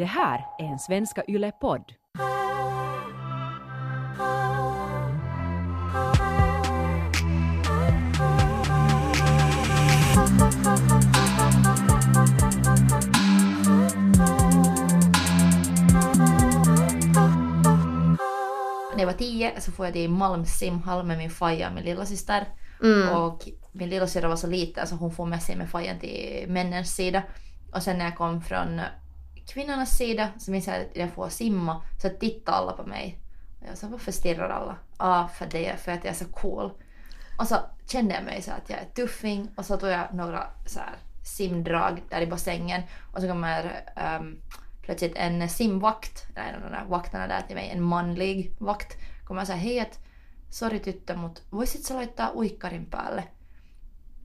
Det 0.00 0.06
här 0.06 0.46
är 0.58 0.64
en 0.64 0.78
Svenska 0.78 1.22
Yle-podd. 1.28 1.92
När 18.94 18.98
jag 18.98 19.06
var 19.06 19.12
tio 19.12 19.60
så 19.60 19.72
får 19.72 19.86
jag 19.86 19.92
till 19.92 20.10
Malms 20.10 20.48
simhall 20.48 21.06
med 21.06 21.18
min 21.18 21.30
faja 21.30 21.68
och 21.68 21.74
min 21.74 21.84
lillasyster. 21.84 22.48
Mm. 22.82 23.08
Och 23.16 23.48
min 23.72 23.88
lillasyrra 23.88 24.28
var 24.28 24.36
så 24.36 24.46
liten 24.46 24.86
så 24.86 24.94
hon 24.94 25.12
får 25.12 25.26
med 25.26 25.42
sig 25.42 25.56
med 25.56 25.70
fajan 25.70 25.98
till 25.98 26.44
männens 26.48 26.94
sida. 26.94 27.22
Och 27.74 27.82
sen 27.82 27.98
när 27.98 28.04
jag 28.04 28.16
kom 28.16 28.42
från 28.42 28.80
kvinnornas 29.52 29.96
sida 29.96 30.28
så 30.38 30.50
minns 30.50 30.66
jag 30.66 30.80
att 30.80 30.96
jag 30.96 31.10
får 31.10 31.28
simma 31.28 31.82
så 32.02 32.08
tittade 32.08 32.56
alla 32.56 32.72
på 32.72 32.86
mig. 32.86 33.18
Och 33.60 33.66
jag 33.68 33.78
sa 33.78 33.88
varför 33.88 34.12
stirrar 34.12 34.48
alla? 34.48 34.76
Ja, 34.98 35.24
ah, 35.24 35.28
för, 35.28 35.46
det, 35.46 35.80
för 35.80 35.92
att 35.92 36.04
jag 36.04 36.10
är 36.10 36.18
så 36.18 36.24
cool. 36.24 36.72
Och 37.38 37.46
så 37.46 37.56
kände 37.86 38.14
jag 38.14 38.24
mig 38.24 38.42
så 38.42 38.50
att 38.50 38.70
jag 38.70 38.78
är 38.78 38.84
tuffing 38.84 39.50
och 39.56 39.66
så 39.66 39.76
tog 39.76 39.90
jag 39.90 40.14
några 40.14 40.46
så 40.66 40.78
här 40.78 40.96
simdrag 41.24 42.02
där 42.10 42.20
i 42.20 42.26
bassängen 42.26 42.82
och 43.12 43.20
så 43.20 43.28
kommer 43.28 43.84
um, 44.18 44.42
plötsligt 44.82 45.16
en 45.16 45.48
simvakt, 45.48 46.26
en 46.34 46.54
av 46.54 46.60
de 46.60 46.70
där 46.70 46.84
vakterna 46.84 47.26
där 47.26 47.40
till 47.40 47.56
mig, 47.56 47.70
en 47.70 47.82
manlig 47.82 48.54
vakt, 48.58 48.96
kommer 49.24 49.40
och 49.40 49.46
säger 49.46 49.60
hej 49.60 49.80
att 49.80 49.98
sorry 50.50 50.78
tyttö 50.78 51.16
mut 51.16 51.42
voisit 51.50 51.84
sä 51.84 51.94
laittaa 51.94 52.32
uikkarin 52.34 52.86
päälle? 52.86 53.24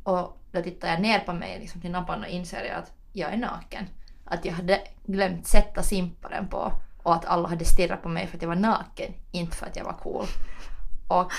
Och 0.03 0.37
då 0.51 0.61
tittar 0.61 0.87
jag 0.87 1.01
ner 1.01 1.19
på 1.19 1.33
mig 1.33 1.59
liksom 1.59 1.81
till 1.81 1.91
nappan 1.91 2.21
och 2.21 2.27
inser 2.29 2.63
jag 2.65 2.77
att 2.77 2.91
jag 3.13 3.33
är 3.33 3.37
naken. 3.37 3.85
Att 4.25 4.45
jag 4.45 4.53
hade 4.53 4.81
glömt 5.05 5.47
sätta 5.47 5.83
simparen 5.83 6.47
på 6.47 6.71
och 7.03 7.15
att 7.15 7.25
alla 7.25 7.47
hade 7.47 7.65
stirrat 7.65 8.03
på 8.03 8.09
mig 8.09 8.27
för 8.27 8.37
att 8.37 8.41
jag 8.41 8.49
var 8.49 8.55
naken, 8.55 9.13
inte 9.31 9.57
för 9.57 9.65
att 9.65 9.75
jag 9.75 9.83
var 9.83 9.93
cool. 9.93 10.25
Och 11.07 11.31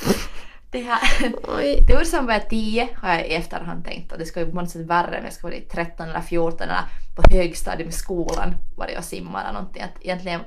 det 0.70 0.82
här, 0.82 1.32
Oj. 1.58 1.84
det 1.88 1.94
var 1.94 2.04
som 2.04 2.26
var 2.26 2.32
jag 2.32 2.48
10 2.48 2.88
har 2.96 3.08
jag 3.08 3.26
i 3.26 3.34
efterhand 3.34 3.84
tänkt 3.84 4.12
och 4.12 4.18
det 4.18 4.26
ska 4.26 4.40
ju 4.40 4.50
på 4.50 4.60
något 4.60 4.70
sätt 4.70 4.86
värre 4.86 5.18
om 5.18 5.24
jag 5.24 5.32
ska 5.32 5.46
vara 5.46 5.56
13 5.70 6.08
eller 6.08 6.20
14 6.20 6.60
eller 6.60 6.82
på 7.16 7.22
högstadiet 7.30 7.86
med 7.86 7.94
skolan 7.94 8.54
var 8.76 8.88
jag 8.88 8.98
och 8.98 9.04
simmade 9.04 9.44
eller 9.44 9.58
någonting. 9.58 9.82
Att 9.82 10.02
egentligen, 10.02 10.40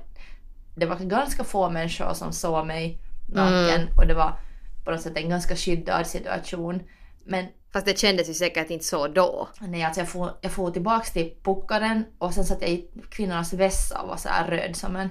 det 0.75 0.85
var 0.85 0.95
ganska 0.95 1.43
få 1.43 1.69
människor 1.69 2.13
som 2.13 2.31
såg 2.31 2.65
mig 2.65 2.99
naken 3.27 3.89
och 3.97 4.07
det 4.07 4.13
var 4.13 4.39
på 4.85 4.91
något 4.91 5.01
sätt 5.01 5.17
en 5.17 5.29
ganska 5.29 5.55
skyddad 5.55 6.07
situation. 6.07 6.83
Men 7.25 7.45
Fast 7.75 7.85
det 7.85 7.99
kändes 7.99 8.29
ju 8.29 8.33
säkert 8.33 8.69
inte 8.69 8.85
så 8.85 9.07
då. 9.07 9.47
nej, 9.59 9.83
alltså 9.83 10.01
jag 10.01 10.09
får, 10.09 10.31
jag 10.41 10.51
får 10.51 10.71
tillbaks 10.71 11.11
till 11.11 11.33
puckaren 11.43 12.05
och 12.17 12.33
sen 12.33 12.45
satt 12.45 12.61
jag 12.61 12.69
i 12.69 12.89
kvinnornas 13.09 13.53
vässa 13.53 14.01
och 14.01 14.09
var 14.09 14.17
så 14.17 14.29
här 14.29 14.47
röd 14.47 14.75
som 14.75 14.95
en 14.95 15.09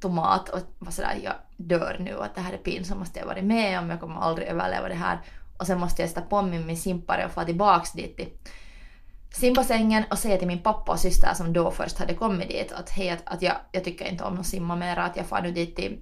tomat 0.00 0.48
och 0.48 0.60
var 0.78 0.92
sådär 0.92 1.18
jag 1.24 1.34
dör 1.56 1.96
nu 2.00 2.22
att 2.22 2.34
det 2.34 2.40
här 2.40 2.52
är 2.52 2.58
pinsamt 2.58 3.16
jag 3.16 3.26
varit 3.26 3.44
med 3.44 3.78
om, 3.78 3.90
jag 3.90 4.00
kommer 4.00 4.20
aldrig 4.20 4.48
överleva 4.48 4.88
det 4.88 4.94
här. 4.94 5.20
Och 5.58 5.66
sen 5.66 5.80
måste 5.80 6.02
jag 6.02 6.08
sätta 6.08 6.20
på 6.20 6.42
mig 6.42 6.64
min 6.64 6.76
simpare 6.76 7.26
och 7.26 7.32
få 7.32 7.44
tillbaks 7.44 7.92
dit 7.92 8.16
till 8.16 8.28
simbassängen 9.32 10.04
och 10.10 10.18
säga 10.18 10.38
till 10.38 10.48
min 10.48 10.62
pappa 10.62 10.92
och 10.92 11.00
syster 11.00 11.34
som 11.34 11.52
då 11.52 11.70
först 11.70 11.98
hade 11.98 12.14
kommit 12.14 12.48
dit 12.48 12.72
att 12.72 12.90
hej 12.90 13.10
att, 13.10 13.22
att 13.24 13.42
jag, 13.42 13.56
jag 13.72 13.84
tycker 13.84 14.04
inte 14.04 14.24
om 14.24 14.40
att 14.40 14.46
simma 14.46 14.76
mera, 14.76 15.04
att 15.04 15.16
jag 15.16 15.26
far 15.26 15.42
nu 15.42 15.50
dit 15.52 15.76
till 15.76 15.98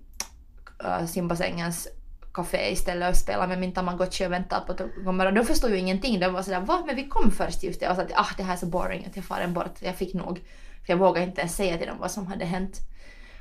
äh, 0.85 1.07
simbassängens 1.07 1.89
café 2.35 2.73
istället 2.73 3.11
och 3.11 3.17
spelar 3.17 3.47
med 3.49 3.59
min 3.61 3.73
tamagotchi 3.73 4.27
och 4.27 4.33
väntar 4.33 4.61
på 4.61 4.73
att 4.73 4.79
de 4.79 5.05
kommer. 5.05 5.27
Och 5.27 5.35
de 5.35 5.45
förstod 5.45 5.71
ju 5.71 5.77
ingenting. 5.79 6.21
De 6.21 6.33
var 6.33 6.43
sådär 6.43 6.61
va? 6.61 6.83
Men 6.87 6.97
vi 6.97 7.09
kom 7.09 7.31
först 7.31 7.63
just 7.63 7.81
det. 7.81 7.89
Och 7.89 7.97
så 7.97 8.03
att 8.03 8.13
ah 8.15 8.27
det 8.37 8.43
här 8.43 8.53
är 8.53 8.57
så 8.57 8.67
boring 8.67 9.07
att 9.07 9.17
jag 9.17 9.25
far 9.25 9.41
en 9.41 9.53
bort. 9.55 9.75
Jag 9.83 9.95
fick 9.97 10.15
nog. 10.15 10.39
För 10.87 10.93
jag 10.93 10.97
vågade 10.97 11.27
inte 11.27 11.41
ens 11.41 11.57
säga 11.57 11.79
till 11.79 11.87
dem 11.87 11.97
vad 12.01 12.11
som 12.11 12.27
hade 12.27 12.45
hänt. 12.45 12.81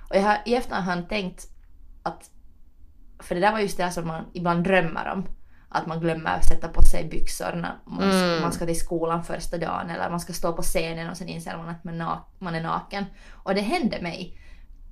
Och 0.09 0.16
jag 0.16 0.21
har 0.21 0.38
i 0.45 0.55
efterhand 0.55 1.09
tänkt 1.09 1.47
att 2.03 2.30
för 3.19 3.36
det 3.36 3.41
där 3.41 3.52
var 3.52 3.59
just 3.59 3.77
det 3.77 3.91
som 3.91 4.08
man 4.08 4.25
ibland 4.33 4.64
drömmer 4.64 5.11
om. 5.14 5.25
Att 5.70 5.87
man 5.87 5.99
glömmer 5.99 6.30
att 6.37 6.45
sätta 6.45 6.67
på 6.67 6.82
sig 6.82 7.08
byxorna. 7.09 7.76
Man, 7.86 8.11
Mm. 8.11 8.42
man 8.42 8.52
ska 8.53 8.65
till 8.65 8.80
skolan 8.80 9.23
första 9.23 9.58
dagen 9.58 9.89
eller 9.89 10.09
man 10.09 10.20
ska 10.20 10.33
stå 10.33 10.53
på 10.53 10.61
scenen 10.61 11.09
och 11.09 11.17
sen 11.17 11.27
inser 11.30 11.58
man 11.58 11.70
att 11.70 11.83
man, 11.83 12.02
na- 12.02 12.20
man 12.39 12.55
är 12.55 12.61
naken. 12.64 13.05
Och 13.32 13.55
det 13.55 13.61
hände 13.61 14.02
mig. 14.02 14.39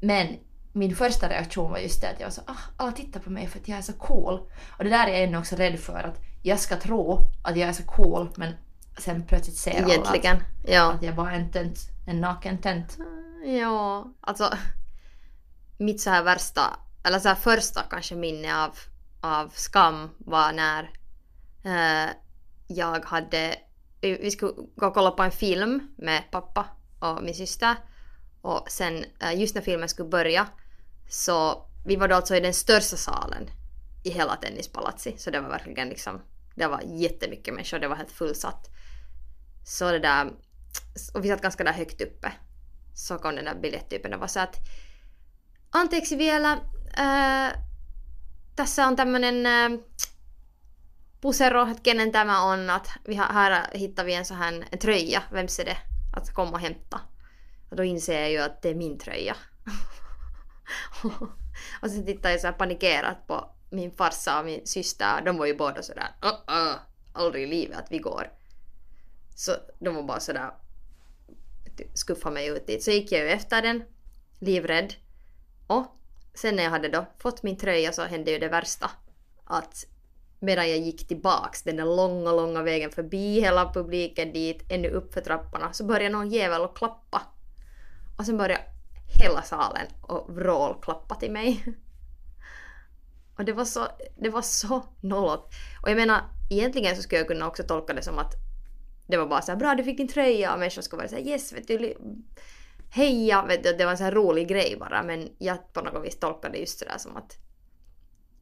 Men 0.01 0.28
min 0.74 0.96
första 0.96 1.30
reaktion 1.30 1.72
var 1.72 1.78
just 1.78 2.02
det 2.02 2.09
att 2.09 2.20
jag 2.20 2.28
var 2.28 2.32
så 2.32 2.42
ah, 2.46 2.58
alla 2.78 2.92
tittar 2.92 3.20
på 3.20 3.30
mig 3.30 3.48
för 3.48 3.59
att 3.59 3.68
jag 3.68 3.78
är 3.78 3.82
så 3.82 3.94
cool. 3.94 4.40
Och 4.78 4.84
det 4.84 4.90
där 4.90 5.08
är 5.08 5.12
jag 5.12 5.24
ännu 5.24 5.38
också 5.38 5.56
rädd 5.56 5.80
för 5.80 6.04
att 6.04 6.20
jag 6.42 6.59
ska 6.59 6.76
tro 6.76 7.20
att 7.44 7.58
jag 7.58 7.70
är 7.70 7.74
så 7.74 7.84
cool 7.84 8.30
men 8.36 8.54
sen 8.98 9.24
plötsligt 9.28 9.58
ser 9.58 9.72
alla 9.72 9.86
att, 9.86 9.92
Egentligen. 9.92 10.44
Ja. 10.66 10.92
att 10.92 11.04
jag 11.04 11.16
bara 11.16 11.32
är 11.32 11.36
en 11.36 11.52
tönt, 11.52 11.80
en 12.08 12.22
naken 12.22 12.58
tönt. 12.58 12.98
Ja, 13.46 14.14
alltså 14.22 14.54
mitt 15.78 16.02
så 16.02 16.09
här 16.09 16.24
värsta, 16.24 16.62
eller 17.03 17.20
så 17.20 17.28
här 17.28 17.36
första 17.36 17.82
kanske 17.90 18.16
minne 18.16 18.64
av, 18.64 18.76
av 19.22 19.50
skam 19.53 20.09
var 20.18 20.53
när 20.53 20.92
eh, 21.64 22.09
jag 22.68 23.06
hade, 23.06 23.56
vi 24.02 24.18
vi 24.22 24.32
skulle 24.32 24.52
gå 24.76 24.88
och 24.88 24.94
kolla 24.94 25.12
på 25.12 25.24
en 25.24 25.32
film 25.32 25.96
med 25.98 26.24
pappa 26.32 26.66
och 27.00 27.24
min 27.24 27.36
syster 27.36 27.76
och 28.41 28.72
sen 28.72 29.06
eh, 29.19 29.40
just 29.40 29.56
när 29.56 29.62
filmen 29.62 29.90
skulle 29.90 30.09
börja 30.09 30.47
så 31.09 31.66
vi 31.85 31.96
var 31.96 32.07
då 32.07 32.16
alltså 32.16 32.35
i 32.35 32.40
den 32.40 32.53
största 32.53 32.97
salen 32.97 33.50
i 34.03 34.09
hela 34.09 34.35
Tennispalatsi 34.35 35.18
så 35.18 35.31
det 35.31 35.41
var 35.41 35.50
verkligen 35.50 35.90
liksom, 35.90 36.22
det 36.56 36.68
var 36.68 36.81
jättemycket 36.81 37.53
människor, 37.53 37.79
det 37.79 37.88
var 37.88 37.96
helt 37.96 38.12
fullsatt. 38.12 38.69
Så 39.66 39.91
det 39.91 40.00
där, 40.00 40.31
och 41.13 41.25
vi 41.25 41.29
satt 41.29 41.41
ganska 41.41 41.63
där 41.63 41.74
högt 41.74 42.02
uppe 42.02 42.31
så 42.96 43.18
kom 43.18 43.35
den 43.35 43.46
där 43.46 43.56
biljettypen 43.56 44.13
och 44.13 44.19
var 44.19 44.28
så 44.28 44.40
att 44.40 44.56
anteeksi 45.72 46.18
vielä, 46.18 46.53
äh, 46.97 47.62
tässä 48.56 48.88
on 48.88 48.96
tämmönen 48.96 49.46
äh, 49.46 49.79
pusero, 51.22 51.68
että 51.68 51.84
kenen 51.84 52.12
tämä 52.12 52.44
on, 52.44 52.69
att 52.69 52.91
vi 53.08 53.16
har, 53.16 53.34
här 53.34 53.68
hittar 53.73 54.03
vi 54.03 54.13
en 54.13 54.25
sån 54.25 54.38
här 54.38 54.66
en 54.72 54.79
tröja, 54.79 55.23
vems 55.31 55.59
är 55.59 55.66
det? 55.66 55.78
Att 56.13 56.34
komma 56.34 56.52
och 56.52 56.59
hämta. 56.59 57.00
Och 57.72 57.78
då 57.78 57.84
inser 57.84 58.20
jag 58.20 58.32
ju 58.32 58.38
att 58.38 58.62
det 58.62 58.70
är 58.70 58.76
min 58.76 58.98
tröja. 58.98 59.36
och 61.82 61.90
sen 61.90 62.06
tittar 62.06 62.30
jag 62.30 62.42
så 62.42 62.48
här 62.48 62.54
panikerat 62.54 63.28
på 63.28 63.56
min 63.70 63.92
farsa 63.92 64.40
och 64.40 64.46
min 64.46 64.68
syster, 64.68 65.22
de 65.26 65.38
var 65.38 65.46
ju 65.46 65.56
båda 65.56 65.82
sådär 65.82 66.08
uh, 66.26 66.56
uh, 66.56 66.76
aldrig 67.14 67.44
i 67.44 67.48
livet 67.48 67.78
att 67.78 67.92
vi 67.92 67.98
går. 67.98 68.32
Så 69.36 69.52
de 69.80 69.96
var 69.96 70.04
bara 70.04 70.20
sådär 70.20 70.52
skuffa 71.94 72.30
mig 72.30 72.48
ut 72.48 72.68
dit. 72.68 72.84
Så 72.84 72.92
gick 72.92 73.12
jag 73.12 73.22
ju 73.22 73.30
efter 73.30 73.62
den, 73.62 73.84
livrädd. 74.40 74.94
Och 75.68 75.86
sen 76.34 76.56
när 76.56 76.64
jag 76.64 76.72
hade 76.72 76.88
då 76.88 77.06
fått 77.18 77.44
min 77.44 77.58
tröja 77.58 77.92
så 77.92 78.02
hände 78.02 78.32
ju 78.32 78.40
det 78.40 78.48
värsta. 78.48 78.92
Att 79.46 79.86
medan 80.40 80.70
jag 80.70 80.80
gick 80.80 81.08
tillbaks 81.08 81.64
den 81.64 81.76
där 81.76 81.86
långa, 81.86 82.32
långa 82.32 82.64
vägen 82.64 82.92
förbi 82.92 83.42
hela 83.42 83.74
publiken 83.74 84.34
dit, 84.34 84.64
ännu 84.70 84.90
upp 84.90 85.14
för 85.14 85.22
trapporna, 85.22 85.74
så 85.74 85.84
började 85.84 86.09
någon 86.09 86.30
jävel 86.30 86.64
att 86.64 86.76
klappa. 86.76 87.22
Och 88.22 88.26
sen 88.26 88.38
började 88.38 88.64
hela 89.20 89.42
salen 89.42 89.88
och 90.02 90.36
vrålklappa 90.36 91.16
till 91.16 91.32
mig. 91.32 91.66
Och 93.38 93.46
det 93.46 93.54
var 93.54 93.66
så, 93.66 93.88
det 94.16 94.30
var 94.30 94.42
så 94.42 94.84
nollot. 95.00 95.50
Och 95.82 95.90
jag 95.90 95.96
menar, 95.96 96.22
egentligen 96.50 96.96
så 96.96 97.02
skulle 97.02 97.20
jag 97.20 97.28
kunna 97.28 97.48
också 97.48 97.64
tolka 97.64 97.94
det 97.94 98.02
som 98.02 98.20
att 98.20 98.34
det 99.08 99.18
var 99.18 99.28
bara 99.28 99.42
så 99.42 99.52
här, 99.52 99.59
bra 99.59 99.76
du 99.76 99.84
fick 99.84 99.98
din 99.98 100.08
tröja 100.08 100.54
och 100.54 100.59
människor 100.59 100.82
skulle 100.82 100.98
vara 100.98 101.09
så 101.09 101.16
här, 101.16 101.24
yes 101.24 101.54
vet 101.54 101.68
du, 101.68 101.96
heja, 102.90 103.46
vet 103.46 103.64
du, 103.64 103.74
det 103.74 103.86
var 103.86 103.92
en 103.92 103.98
så 103.98 104.04
här 104.04 104.12
rolig 104.12 104.48
grej 104.48 104.78
bara 104.80 105.03
men 105.03 105.30
jag 105.38 105.74
på 105.74 105.82
något 105.82 106.06
vis 106.06 106.20
tolkade 106.20 106.58
just 106.58 106.80
sådär 106.80 106.98
som 106.98 107.18
att 107.18 107.38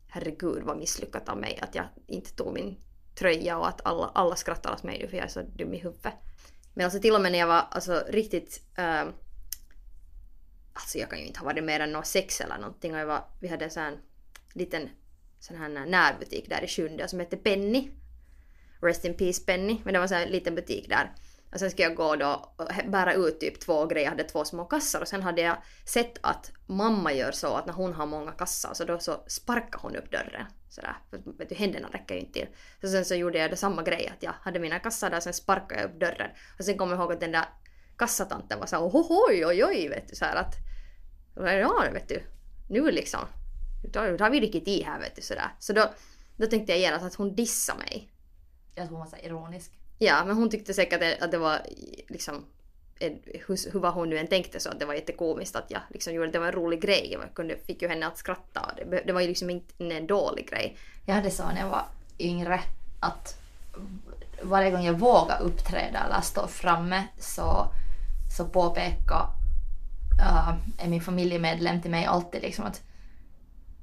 herregud 0.08 0.64
vad 0.64 0.78
misslyckat 0.78 1.30
av 1.30 1.38
mig 1.38 1.60
att 1.62 1.76
jag 1.76 1.86
inte 2.08 2.36
tog 2.36 2.54
min 2.54 2.78
tröja 3.16 3.58
och 3.58 3.68
att 3.68 3.86
alla, 3.86 4.12
alla 4.16 4.36
skrattade 4.36 4.76
åt 4.76 4.84
mig 4.84 5.00
nu 5.00 5.08
för 5.08 5.18
jag 5.18 5.26
är 5.26 5.30
så 5.30 5.42
dum 5.42 5.74
i 5.74 5.78
huvudet. 5.78 6.14
Men 6.74 6.86
alltså 6.86 7.00
till 7.00 7.16
och 7.16 7.22
med 7.22 7.32
när 7.32 7.40
jag 7.40 7.48
var 7.48 7.64
alltså 7.72 8.04
riktigt 8.08 8.62
äh, 8.78 9.04
Alltså 10.80 10.98
jag 10.98 11.10
kan 11.10 11.20
ju 11.20 11.26
inte 11.26 11.40
ha 11.40 11.46
varit 11.46 11.64
mer 11.64 11.80
än 11.80 11.92
någon 11.92 12.06
sex 12.06 12.42
eller 12.42 12.58
någonting 12.58 12.94
och 12.94 13.00
jag 13.00 13.06
var, 13.06 13.24
vi 13.40 13.48
hade 13.48 13.66
en 13.66 13.72
sån 13.72 13.84
här 13.84 13.98
liten 14.54 14.90
sån 15.40 15.58
här 15.58 15.70
närbutik 15.70 16.50
där 16.50 16.64
i 16.64 16.68
Sjunde 16.68 17.08
som 17.08 17.20
hette 17.20 17.38
Penny. 17.38 17.92
Rest 18.82 19.06
in 19.06 19.18
peace 19.18 19.44
Penny. 19.46 19.82
Men 19.84 19.94
det 19.94 20.00
var 20.00 20.08
så 20.08 20.16
här 20.16 20.26
en 20.26 20.32
liten 20.32 20.56
butik 20.56 20.90
där. 20.90 21.12
Och 21.54 21.60
sen 21.60 21.72
ska 21.72 21.84
jag 21.84 21.96
gå 21.96 22.16
då 22.16 22.54
och 22.56 22.68
bära 22.88 23.14
ut 23.14 23.40
typ 23.40 23.60
två 23.60 23.86
grejer. 23.86 24.06
Jag 24.06 24.12
hade 24.12 24.24
två 24.24 24.46
små 24.46 24.66
kassar 24.66 25.02
och 25.02 25.08
sen 25.08 25.24
hade 25.24 25.42
jag 25.42 25.58
sett 25.86 26.18
att 26.22 26.52
mamma 26.66 27.14
gör 27.14 27.32
så 27.32 27.56
att 27.56 27.66
när 27.66 27.74
hon 27.74 27.94
har 27.94 28.06
många 28.06 28.32
kassar 28.32 28.74
så 28.74 28.86
då 28.86 29.00
så 29.00 29.24
sparkar 29.28 29.80
hon 29.80 29.96
upp 29.96 30.12
dörren. 30.12 30.46
Sådär. 30.70 30.98
För 31.10 31.38
vet 31.38 31.50
du, 31.50 31.56
händerna 31.56 31.88
räcker 31.88 32.16
ju 32.16 32.22
inte 32.22 32.34
till. 32.34 32.48
Så 32.82 32.88
sen 32.88 33.06
så 33.06 33.16
gjorde 33.16 33.38
jag 33.38 33.52
det 33.52 33.58
samma 33.58 33.84
grej 33.84 34.08
att 34.08 34.24
jag 34.24 34.34
hade 34.42 34.60
mina 34.60 34.80
kassar 34.80 35.10
där 35.10 35.18
och 35.18 35.24
sen 35.24 35.34
sparkade 35.34 35.82
jag 35.82 35.90
upp 35.92 36.00
dörren. 36.00 36.32
Och 36.60 36.66
sen 36.66 36.78
kommer 36.78 36.96
jag 36.96 37.02
ihåg 37.02 37.14
att 37.14 37.20
den 37.20 37.32
där 37.32 37.46
kassatanten 38.00 38.60
var 38.60 38.66
såhär 38.66 38.90
oj 38.94 39.46
oj 39.46 39.66
oj 39.66 39.90
vet 39.90 40.10
du 40.10 40.16
så 40.16 40.26
här 40.26 40.36
att 40.36 40.56
ja 41.36 41.86
vet 41.94 42.10
du 42.10 42.24
nu 42.70 42.92
liksom 42.92 43.20
då 43.82 44.00
har 44.00 44.30
vi 44.30 44.40
riktigt 44.40 44.68
i 44.68 44.84
här 44.84 45.00
vet 45.00 45.16
du 45.16 45.22
sådär. 45.22 45.56
Så 45.60 45.74
då, 45.74 45.90
då 46.36 46.48
tänkte 46.48 46.72
jag 46.72 46.80
genast 46.80 47.06
att 47.06 47.16
hon 47.16 47.36
dissar 47.36 47.76
mig. 47.76 48.10
Jag 48.76 48.88
tror 48.88 48.98
hon 48.98 49.06
var 49.06 49.18
så 49.18 49.26
ironisk. 49.26 49.72
Ja, 49.98 50.26
men 50.26 50.36
hon 50.36 50.50
tyckte 50.50 50.74
säkert 50.74 50.94
att 50.94 51.00
det, 51.00 51.18
att 51.22 51.32
det 51.32 51.38
var 51.38 51.62
liksom 52.08 52.46
hur, 53.00 53.72
hur 53.72 53.80
var 53.80 53.92
hon 53.92 54.10
nu 54.10 54.18
än 54.18 54.28
tänkte 54.28 54.60
så 54.60 54.70
att 54.70 54.80
det 54.80 54.86
var 54.86 54.94
jättekomiskt 54.94 55.56
att 55.56 55.72
jag 55.72 55.82
liksom 55.90 56.14
gjorde 56.14 56.32
det 56.32 56.40
var 56.40 56.48
en 56.48 56.52
rolig 56.52 56.82
grej. 56.82 57.10
Jag 57.12 57.34
kunde, 57.34 57.58
fick 57.58 57.82
ju 57.82 57.88
henne 57.88 58.08
att 58.08 58.18
skratta 58.18 58.62
och 58.62 58.90
det, 58.90 59.04
det 59.06 59.14
var 59.14 59.22
ju 59.22 59.28
liksom 59.28 59.50
inte 59.50 59.74
en 59.80 60.08
dålig 60.08 60.50
grej. 60.50 60.78
Jag 61.06 61.16
hade 61.16 61.32
så 61.32 61.44
när 61.48 61.60
jag 61.60 61.70
var 61.70 61.86
yngre 62.20 62.60
att 63.00 63.42
varje 64.42 64.72
gång 64.72 64.84
jag 64.84 64.94
vågade 64.94 65.44
uppträda 65.44 66.00
eller 66.06 66.22
stå 66.22 66.48
framme 66.48 67.08
så, 67.20 67.72
så 68.38 68.46
påpekade 68.46 69.28
uh, 70.22 70.54
min 70.88 71.02
familjemedlem 71.02 71.82
till 71.82 71.92
mig 71.92 72.06
alltid 72.06 72.42
liksom 72.42 72.66
att, 72.66 72.82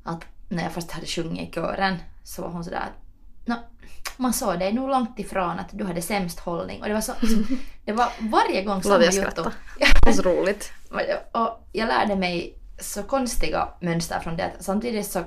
att 0.05 0.25
när 0.49 0.63
jag 0.63 0.73
först 0.73 0.91
hade 0.91 1.07
sjungit 1.07 1.49
i 1.49 1.53
kören 1.53 1.97
så 2.25 2.43
var 2.43 2.49
hon 2.49 2.65
sådär 2.65 2.77
att 2.79 3.03
"Nå, 3.47 3.55
man 4.17 4.33
såg 4.33 4.59
dig 4.59 4.73
nog 4.73 4.89
långt 4.89 5.19
ifrån 5.19 5.59
att 5.59 5.69
du 5.73 5.85
hade 5.85 6.03
sämst 6.03 6.41
hållning 6.41 6.81
och 6.83 6.89
det 6.89 6.95
var 6.95 7.01
så, 7.01 7.13
liksom, 7.21 7.59
det 7.85 7.93
var 7.93 8.09
varje 8.21 8.63
gång 8.63 8.81
Låt 8.85 8.87
jag 8.87 9.03
jotto. 9.03 9.13
skratta. 9.13 9.53
Det 10.05 10.17
var 10.17 10.23
roligt. 10.23 10.73
Och 11.33 11.67
jag 11.73 11.89
lärde 11.89 12.17
mig 12.17 12.59
så 12.81 13.03
konstiga 13.03 13.69
mönster 13.81 14.21
från 14.21 14.37
det. 14.37 14.53
Samtidigt 14.61 15.07
så 15.07 15.25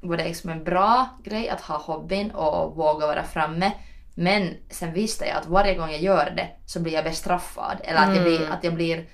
var 0.00 0.16
det 0.16 0.24
liksom 0.24 0.50
en 0.50 0.64
bra 0.64 1.08
grej 1.24 1.48
att 1.48 1.60
ha 1.60 1.78
hobbyn 1.78 2.30
och 2.30 2.76
våga 2.76 3.06
vara 3.06 3.24
framme. 3.24 3.72
Men 4.18 4.54
sen 4.70 4.92
visste 4.92 5.24
jag 5.26 5.36
att 5.36 5.46
varje 5.46 5.74
gång 5.74 5.90
jag 5.90 6.00
gör 6.00 6.30
det 6.36 6.48
så 6.66 6.80
blir 6.80 6.92
jag 6.92 7.04
bestraffad. 7.04 7.80
Eller 7.84 8.00
att 8.00 8.14
jag 8.16 8.24
blir, 8.24 8.50
att 8.50 8.64
jag 8.64 8.74
blir 8.74 9.06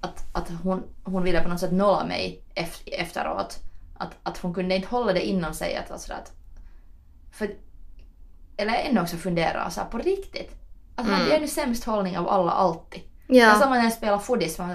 att, 0.00 0.36
att 0.36 0.48
hon, 0.62 0.82
hon 1.04 1.22
ville 1.22 1.42
på 1.42 1.48
något 1.48 1.60
sätt 1.60 1.72
nolla 1.72 2.04
mig 2.04 2.42
ef- 2.54 2.88
efteråt. 2.92 3.58
Att, 3.98 4.10
att 4.22 4.38
hon 4.38 4.54
kunde 4.54 4.74
inte 4.76 4.88
hålla 4.88 5.12
det 5.12 5.26
inom 5.26 5.54
sig. 5.54 5.76
Att, 5.76 5.90
alltså 5.90 6.12
att, 6.12 6.32
för, 7.32 7.50
eller 8.56 8.74
ännu 8.74 9.00
också 9.00 9.16
fundera 9.16 9.70
så 9.70 9.80
här, 9.80 9.88
på 9.88 9.98
riktigt. 9.98 10.56
Att 10.96 11.06
hade 11.06 11.30
jag 11.30 11.40
nu 11.40 11.48
sämst 11.48 11.84
hållning 11.84 12.18
av 12.18 12.28
alla 12.28 12.50
alltid? 12.52 13.00
Det 13.28 13.40
är 13.40 13.46
Ja. 13.48 13.54
samma 13.54 13.74
när 13.74 13.82
jag 13.84 13.92
spelar 13.92 14.18
foodis. 14.18 14.58
Man, 14.58 14.74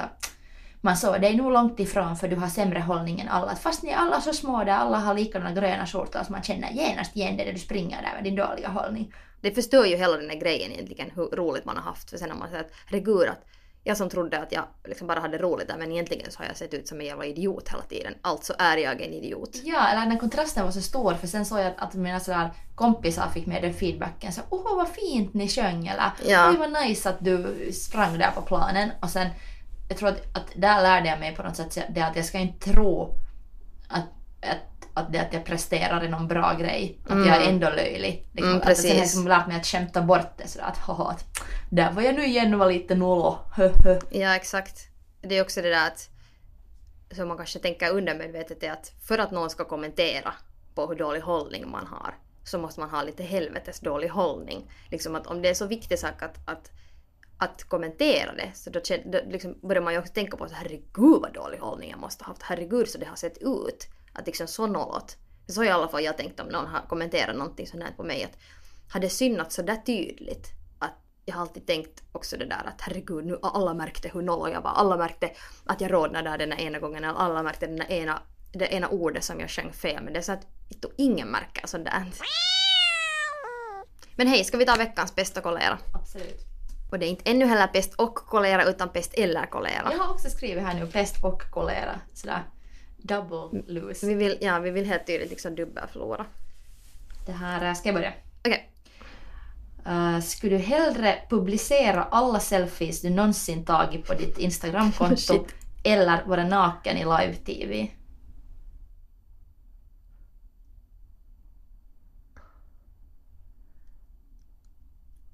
man 0.81 0.97
såg 0.97 1.21
dig 1.21 1.35
nog 1.35 1.51
långt 1.51 1.79
ifrån 1.79 2.15
för 2.17 2.27
du 2.27 2.35
har 2.35 2.47
sämre 2.47 2.79
hållning 2.79 3.19
än 3.19 3.27
alla. 3.29 3.55
Fast 3.55 3.83
ni 3.83 3.89
är 3.91 3.95
alla 3.97 4.21
så 4.21 4.33
små 4.33 4.63
där 4.63 4.71
alla 4.71 4.97
har 4.97 5.13
likadana 5.13 5.51
gröna 5.51 5.85
skjortor 5.85 6.23
så 6.25 6.31
man 6.31 6.43
känner 6.43 6.71
genast 6.71 7.15
igen 7.15 7.37
det 7.37 7.45
när 7.45 7.53
du 7.53 7.59
springer 7.59 8.01
där 8.01 8.13
med 8.15 8.23
din 8.23 8.35
dåliga 8.35 8.69
hållning. 8.69 9.13
Det 9.41 9.51
förstör 9.51 9.85
ju 9.85 9.95
hela 9.95 10.17
den 10.17 10.29
här 10.29 10.37
grejen 10.37 10.71
egentligen 10.71 11.11
hur 11.15 11.25
roligt 11.25 11.65
man 11.65 11.77
har 11.77 11.83
haft. 11.83 12.09
För 12.09 12.17
sen 12.17 12.29
har 12.31 12.37
man 12.37 12.55
att 12.55 12.71
herregud 12.85 13.29
att 13.29 13.45
jag 13.87 13.97
som 13.97 14.09
trodde 14.09 14.39
att 14.39 14.51
jag 14.51 14.63
liksom 14.83 15.07
bara 15.07 15.19
hade 15.19 15.37
roligt 15.37 15.67
där 15.67 15.77
men 15.77 15.91
egentligen 15.91 16.31
så 16.31 16.39
har 16.39 16.45
jag 16.45 16.57
sett 16.57 16.73
ut 16.73 16.87
som 16.87 16.99
en 16.99 17.05
jävla 17.05 17.25
idiot 17.25 17.69
hela 17.69 17.83
tiden. 17.83 18.13
Alltså 18.21 18.53
är 18.59 18.77
jag 18.77 19.01
en 19.01 19.13
idiot. 19.13 19.49
Ja, 19.63 19.87
eller 19.87 20.05
när 20.05 20.17
kontrasten 20.17 20.65
var 20.65 20.71
så 20.71 20.81
stor 20.81 21.13
för 21.13 21.27
sen 21.27 21.45
såg 21.45 21.59
jag 21.59 21.67
att, 21.67 21.79
att 21.79 21.93
mina 21.93 22.19
sådär 22.19 22.49
kompisar 22.75 23.29
fick 23.29 23.45
med 23.45 23.61
den 23.63 23.73
feedbacken. 23.73 24.31
Så 24.31 24.41
åh 24.49 24.75
vad 24.75 24.89
fint 24.89 25.33
ni 25.33 25.47
sjöng 25.47 25.87
eller 25.87 26.11
Ja. 26.25 26.49
oj 26.49 26.57
vad 26.57 26.71
nice 26.71 27.09
att 27.09 27.17
du 27.19 27.69
sprang 27.73 28.17
där 28.17 28.31
på 28.31 28.41
planen. 28.41 28.89
Och 29.01 29.09
sen, 29.09 29.27
jag 29.89 29.97
tror 29.97 30.09
att, 30.09 30.37
att 30.37 30.47
där 30.55 30.81
lärde 30.81 31.09
jag 31.09 31.19
mig 31.19 31.35
på 31.35 31.43
något 31.43 31.55
sätt 31.55 31.79
det 31.89 32.01
att 32.01 32.15
jag 32.15 32.25
ska 32.25 32.37
inte 32.37 32.71
tro 32.71 33.17
att, 33.87 34.05
att, 34.41 34.76
att 34.97 35.13
det 35.13 35.19
att 35.19 35.33
jag 35.33 35.45
presterar 35.45 36.01
är 36.01 36.09
någon 36.09 36.27
bra 36.27 36.53
grej. 36.53 36.99
Att 37.09 37.27
jag 37.27 37.35
är 37.43 37.49
ändå 37.49 37.69
löjlig. 37.69 38.27
Liksom, 38.31 38.51
Mm, 38.51 38.57
att 38.57 38.77
sen 38.77 38.89
har 38.89 38.95
jag 38.95 39.01
precis. 39.01 39.15
liksom 39.15 39.27
lärt 39.27 39.47
mig 39.47 39.57
att 39.57 39.65
skämta 39.65 40.01
bort 40.01 40.37
det 40.37 40.47
sådär 40.47 40.65
att 40.65 40.77
haha, 40.77 41.09
att 41.11 41.25
där 41.69 41.91
var 41.91 42.01
jag 42.01 42.15
nu 42.15 42.25
igen 42.25 42.53
och 42.53 42.59
var 42.59 42.71
lite 42.71 42.95
nollo. 42.95 43.37
Ja 44.11 44.35
exakt. 44.35 44.87
Det 45.21 45.37
är 45.37 45.41
också 45.41 45.61
det 45.61 45.69
där 45.69 45.87
att 45.87 46.09
som 47.15 47.27
man 47.27 47.37
kanske 47.37 47.59
tänker 47.59 47.93
undermedvetet 47.93 48.63
är 48.63 48.71
att 48.71 48.91
för 49.07 49.17
att 49.17 49.31
någon 49.31 49.49
ska 49.49 49.65
kommentera 49.65 50.33
på 50.75 50.87
hur 50.87 50.95
dålig 50.95 51.21
hållning 51.21 51.69
man 51.69 51.87
har 51.87 52.13
så 52.43 52.57
måste 52.57 52.79
man 52.79 52.89
ha 52.89 53.03
lite 53.03 53.23
helvetes 53.23 53.79
dålig 53.79 54.09
hållning. 54.09 54.71
Liksom 54.91 55.15
att 55.15 55.27
om 55.27 55.41
det 55.41 55.49
är 55.49 55.53
så 55.53 55.65
viktig 55.65 55.99
sak 55.99 56.23
att, 56.23 56.37
att, 56.45 56.71
att 57.37 57.63
kommentera 57.63 58.33
det 58.33 58.51
så 58.53 58.69
då, 58.69 58.79
då 59.05 59.19
liksom 59.27 59.59
börjar 59.61 59.81
man 59.81 59.93
ju 59.93 59.99
också 59.99 60.13
tänka 60.13 60.37
på 60.37 60.47
så 60.47 60.55
herregud 60.55 61.21
vad 61.21 61.33
dålig 61.33 61.57
hållning 61.57 61.89
jag 61.89 61.99
måste 61.99 62.23
ha 62.23 62.31
haft. 62.31 62.41
Herregud 62.43 62.89
så 62.89 62.97
det 62.97 63.05
har 63.05 63.15
sett 63.15 63.37
ut. 63.37 63.87
Att 64.17 64.25
liksom 64.25 64.47
så 64.47 64.67
nollot. 64.67 65.17
Så 65.47 65.63
i 65.63 65.69
alla 65.69 65.87
fall 65.87 66.03
jag 66.03 66.17
tänkt 66.17 66.39
om 66.39 66.47
någon 66.47 66.65
har 66.65 66.81
kommenterat 66.89 67.35
någonting 67.35 67.67
sånt 67.67 67.83
här 67.83 67.91
på 67.91 68.03
mig 68.03 68.23
att 68.23 68.37
har 68.93 68.99
det 68.99 69.09
synat 69.09 69.51
så 69.51 69.61
där 69.61 69.75
tydligt 69.75 70.47
att 70.79 70.93
jag 71.25 71.35
har 71.35 71.41
alltid 71.41 71.67
tänkt 71.67 72.03
också 72.11 72.37
det 72.37 72.45
där 72.45 72.63
att 72.65 72.81
herregud 72.81 73.25
nu 73.25 73.39
alla 73.41 73.73
märkte 73.73 74.09
hur 74.13 74.21
noll 74.21 74.51
jag 74.51 74.61
var. 74.61 74.71
Alla 74.71 74.97
märkte 74.97 75.31
att 75.65 75.81
jag 75.81 75.93
rodnade 75.93 76.29
där 76.29 76.37
den 76.37 76.49
där 76.49 76.57
ena 76.57 76.79
gången. 76.79 77.03
eller 77.03 77.13
Alla 77.13 77.43
märkte 77.43 77.67
den 77.67 77.75
där 77.75 77.91
ena, 77.91 78.21
det 78.51 78.73
ena 78.73 78.87
ordet 78.87 79.23
som 79.23 79.39
jag 79.39 79.49
sjöng 79.49 79.73
fel. 79.73 80.03
Men 80.03 80.13
det 80.13 80.19
är 80.19 80.23
så 80.23 80.31
att 80.31 80.47
ingen 80.97 81.27
märker 81.27 81.67
sådär. 81.67 82.11
Men 84.15 84.27
hej, 84.27 84.43
ska 84.43 84.57
vi 84.57 84.65
ta 84.65 84.75
veckans 84.75 85.13
och 85.37 85.43
kolera? 85.43 85.77
Absolut. 85.93 86.41
Och 86.91 86.99
det 86.99 87.05
är 87.05 87.09
inte 87.09 87.31
ännu 87.31 87.45
heller 87.45 87.67
pest 87.67 87.93
och 87.93 88.15
kolera 88.15 88.65
utan 88.65 88.89
pest 88.89 89.13
eller 89.13 89.45
kolera. 89.45 89.89
Jag 89.91 89.99
har 89.99 90.13
också 90.13 90.29
skrivit 90.29 90.63
här 90.63 90.73
nu 90.73 90.87
pest 90.87 91.23
och 91.23 91.41
kolera. 91.51 91.99
Sådär 92.13 92.43
double 93.07 93.63
lose. 93.67 94.07
Vi 94.07 94.13
vill, 94.13 94.37
ja, 94.41 94.59
vi 94.59 94.71
vill 94.71 94.85
helt 94.85 95.07
tydligt 95.07 95.29
liksom 95.29 95.55
dubbelförlora. 95.55 96.25
Det 97.25 97.31
här, 97.31 97.73
ska 97.73 97.87
jag 97.89 97.95
börja? 97.95 98.13
Okej. 98.39 98.71
Uh, 99.87 100.19
skulle 100.19 100.57
du 100.57 100.63
hellre 100.63 101.19
publicera 101.29 102.03
alla 102.03 102.39
selfies 102.39 103.01
du 103.01 103.09
någonsin 103.09 103.65
tagit 103.65 104.07
på 104.07 104.13
ditt 104.13 104.37
Instagramkonto 104.37 105.15
Shit. 105.17 105.55
eller 105.83 106.23
vara 106.25 106.43
naken 106.43 106.97
i 106.97 107.03
live-tv? 107.03 107.91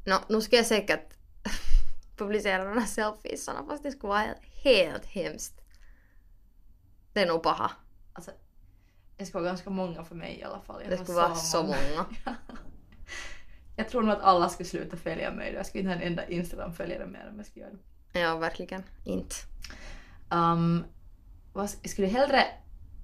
Nå, 0.05 0.19
nu 0.29 0.41
ska 0.41 0.55
jag 0.55 0.65
säkert 0.65 1.13
publicera 2.17 2.79
här 2.79 2.85
selfiesarna 2.85 3.65
fast 3.67 3.83
det 3.83 3.91
skulle 3.91 4.09
vara 4.09 4.19
helt, 4.19 4.39
helt 4.63 5.05
hemskt. 5.05 5.62
Det 7.13 7.21
är 7.21 7.27
nog 7.27 7.43
paha. 7.43 7.71
Alltså, 8.13 8.31
det 9.17 9.25
ska 9.25 9.37
vara 9.37 9.47
ganska 9.47 9.69
många 9.69 10.03
för 10.03 10.15
mig 10.15 10.39
i 10.39 10.43
alla 10.43 10.61
fall. 10.61 10.81
Jag 10.81 10.91
Det 10.91 10.97
skulle 10.97 11.17
vara 11.17 11.35
så 11.35 11.63
många. 11.63 12.05
Jag 13.75 13.89
tror 13.89 14.01
nog 14.01 14.11
att 14.11 14.21
alla 14.21 14.49
skulle 14.49 14.69
sluta 14.69 14.97
följa 14.97 15.31
mig 15.31 15.51
då. 15.51 15.57
Jag 15.57 15.65
skulle 15.65 15.81
inte 15.81 15.93
ha 15.93 16.01
en 16.01 16.07
enda 16.07 16.27
Instagram-följare 16.27 17.05
mer 17.05 17.29
om 17.31 17.37
jag 17.37 17.45
skulle 17.45 17.65
göra 17.65 17.75
det. 18.11 18.19
Ja, 18.19 18.37
verkligen. 18.37 18.83
Inte. 19.03 19.35
Um, 20.29 20.85
vad, 21.53 21.69
skulle 21.69 22.07
du 22.07 22.13
hellre 22.13 22.45